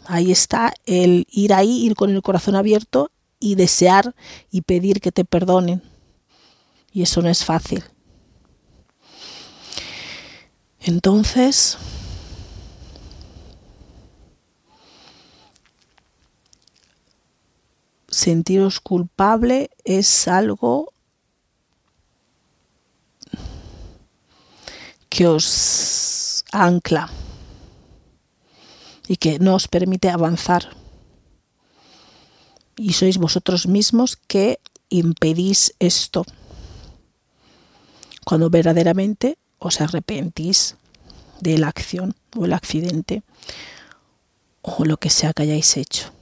Ahí 0.06 0.30
está 0.30 0.72
el 0.86 1.26
ir 1.28 1.52
ahí, 1.52 1.84
ir 1.84 1.96
con 1.96 2.10
el 2.10 2.22
corazón 2.22 2.54
abierto 2.54 3.10
y 3.40 3.56
desear 3.56 4.14
y 4.52 4.62
pedir 4.62 5.00
que 5.00 5.10
te 5.10 5.24
perdonen. 5.24 5.82
Y 6.92 7.02
eso 7.02 7.20
no 7.20 7.28
es 7.28 7.44
fácil. 7.44 7.82
Entonces, 10.78 11.76
sentiros 18.08 18.78
culpable 18.78 19.70
es 19.82 20.28
algo 20.28 20.92
que 25.08 25.26
os 25.26 26.44
ancla 26.52 27.10
y 29.08 29.16
que 29.16 29.38
no 29.38 29.54
os 29.54 29.66
permite 29.66 30.10
avanzar. 30.10 30.68
Y 32.76 32.92
sois 32.92 33.16
vosotros 33.16 33.66
mismos 33.66 34.16
que 34.16 34.60
impedís 34.90 35.74
esto. 35.80 36.24
Cuando 38.24 38.50
verdaderamente 38.50 39.38
os 39.58 39.80
arrepentís 39.80 40.76
de 41.40 41.56
la 41.56 41.68
acción 41.68 42.14
o 42.36 42.44
el 42.44 42.52
accidente 42.52 43.22
o 44.60 44.84
lo 44.84 44.98
que 44.98 45.08
sea 45.08 45.32
que 45.32 45.44
hayáis 45.44 45.76
hecho. 45.78 46.12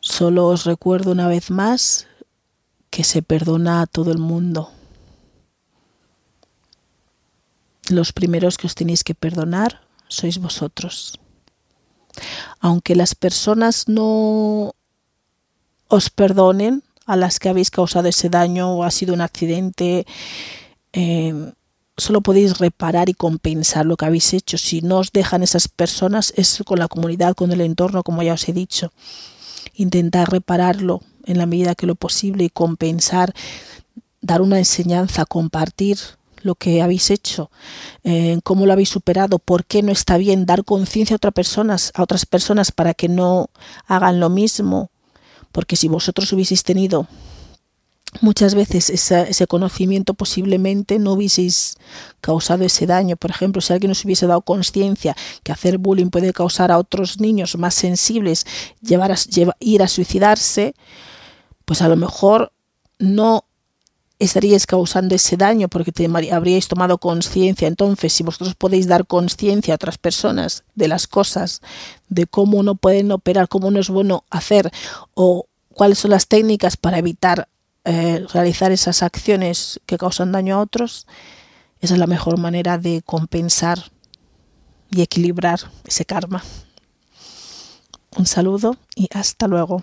Solo 0.00 0.46
os 0.46 0.64
recuerdo 0.64 1.12
una 1.12 1.28
vez 1.28 1.50
más 1.50 2.06
que 2.88 3.04
se 3.04 3.20
perdona 3.20 3.82
a 3.82 3.86
todo 3.86 4.10
el 4.10 4.18
mundo. 4.18 4.72
Los 7.90 8.14
primeros 8.14 8.56
que 8.56 8.66
os 8.66 8.74
tenéis 8.74 9.04
que 9.04 9.14
perdonar 9.14 9.87
sois 10.08 10.38
vosotros. 10.38 11.18
Aunque 12.60 12.96
las 12.96 13.14
personas 13.14 13.88
no 13.88 14.74
os 15.88 16.10
perdonen 16.10 16.82
a 17.06 17.16
las 17.16 17.38
que 17.38 17.48
habéis 17.48 17.70
causado 17.70 18.08
ese 18.08 18.28
daño 18.28 18.74
o 18.74 18.84
ha 18.84 18.90
sido 18.90 19.14
un 19.14 19.20
accidente, 19.20 20.06
eh, 20.92 21.52
solo 21.96 22.20
podéis 22.20 22.58
reparar 22.58 23.08
y 23.08 23.14
compensar 23.14 23.86
lo 23.86 23.96
que 23.96 24.06
habéis 24.06 24.32
hecho. 24.34 24.58
Si 24.58 24.82
no 24.82 24.98
os 24.98 25.12
dejan 25.12 25.42
esas 25.42 25.68
personas, 25.68 26.32
es 26.36 26.62
con 26.66 26.78
la 26.78 26.88
comunidad, 26.88 27.34
con 27.34 27.52
el 27.52 27.60
entorno, 27.60 28.02
como 28.02 28.22
ya 28.22 28.34
os 28.34 28.48
he 28.48 28.52
dicho. 28.52 28.92
Intentar 29.74 30.30
repararlo 30.30 31.00
en 31.24 31.38
la 31.38 31.46
medida 31.46 31.74
que 31.74 31.86
lo 31.86 31.94
posible 31.94 32.44
y 32.44 32.50
compensar, 32.50 33.34
dar 34.20 34.42
una 34.42 34.58
enseñanza, 34.58 35.24
compartir 35.24 35.98
lo 36.42 36.54
que 36.54 36.82
habéis 36.82 37.10
hecho, 37.10 37.50
eh, 38.04 38.38
cómo 38.44 38.66
lo 38.66 38.72
habéis 38.72 38.88
superado, 38.88 39.38
por 39.38 39.64
qué 39.64 39.82
no 39.82 39.92
está 39.92 40.16
bien 40.18 40.46
dar 40.46 40.64
conciencia 40.64 41.14
a 41.14 41.18
otras 41.18 41.34
personas, 41.34 41.92
a 41.94 42.02
otras 42.02 42.26
personas 42.26 42.72
para 42.72 42.94
que 42.94 43.08
no 43.08 43.50
hagan 43.86 44.20
lo 44.20 44.28
mismo, 44.30 44.90
porque 45.52 45.76
si 45.76 45.88
vosotros 45.88 46.32
hubieseis 46.32 46.62
tenido 46.62 47.06
muchas 48.20 48.54
veces 48.54 48.90
ese 48.90 49.46
conocimiento 49.46 50.14
posiblemente 50.14 50.98
no 50.98 51.12
hubieseis 51.12 51.76
causado 52.20 52.64
ese 52.64 52.86
daño. 52.86 53.16
Por 53.16 53.30
ejemplo, 53.30 53.60
si 53.60 53.72
alguien 53.72 53.92
os 53.92 54.04
hubiese 54.04 54.26
dado 54.26 54.42
conciencia 54.42 55.16
que 55.42 55.52
hacer 55.52 55.78
bullying 55.78 56.10
puede 56.10 56.32
causar 56.32 56.72
a 56.72 56.78
otros 56.78 57.20
niños 57.20 57.56
más 57.56 57.74
sensibles 57.74 58.46
llevar 58.80 59.12
a, 59.12 59.16
ir 59.60 59.82
a 59.82 59.88
suicidarse, 59.88 60.74
pues 61.64 61.82
a 61.82 61.88
lo 61.88 61.96
mejor 61.96 62.52
no 62.98 63.44
estaríais 64.18 64.66
causando 64.66 65.14
ese 65.14 65.36
daño 65.36 65.68
porque 65.68 65.92
te, 65.92 66.08
habríais 66.32 66.68
tomado 66.68 66.98
conciencia. 66.98 67.68
Entonces, 67.68 68.12
si 68.12 68.22
vosotros 68.22 68.54
podéis 68.54 68.88
dar 68.88 69.06
conciencia 69.06 69.74
a 69.74 69.76
otras 69.76 69.98
personas 69.98 70.64
de 70.74 70.88
las 70.88 71.06
cosas, 71.06 71.60
de 72.08 72.26
cómo 72.26 72.62
no 72.62 72.74
pueden 72.74 73.12
operar, 73.12 73.48
cómo 73.48 73.70
no 73.70 73.80
es 73.80 73.88
bueno 73.88 74.24
hacer 74.30 74.70
o 75.14 75.46
cuáles 75.74 75.98
son 75.98 76.10
las 76.10 76.26
técnicas 76.26 76.76
para 76.76 76.98
evitar 76.98 77.48
eh, 77.84 78.26
realizar 78.32 78.72
esas 78.72 79.02
acciones 79.02 79.80
que 79.86 79.98
causan 79.98 80.32
daño 80.32 80.56
a 80.56 80.60
otros, 80.60 81.06
esa 81.80 81.94
es 81.94 82.00
la 82.00 82.06
mejor 82.06 82.38
manera 82.38 82.76
de 82.76 83.02
compensar 83.02 83.92
y 84.90 85.02
equilibrar 85.02 85.60
ese 85.84 86.04
karma. 86.04 86.42
Un 88.16 88.26
saludo 88.26 88.76
y 88.96 89.08
hasta 89.14 89.46
luego. 89.46 89.82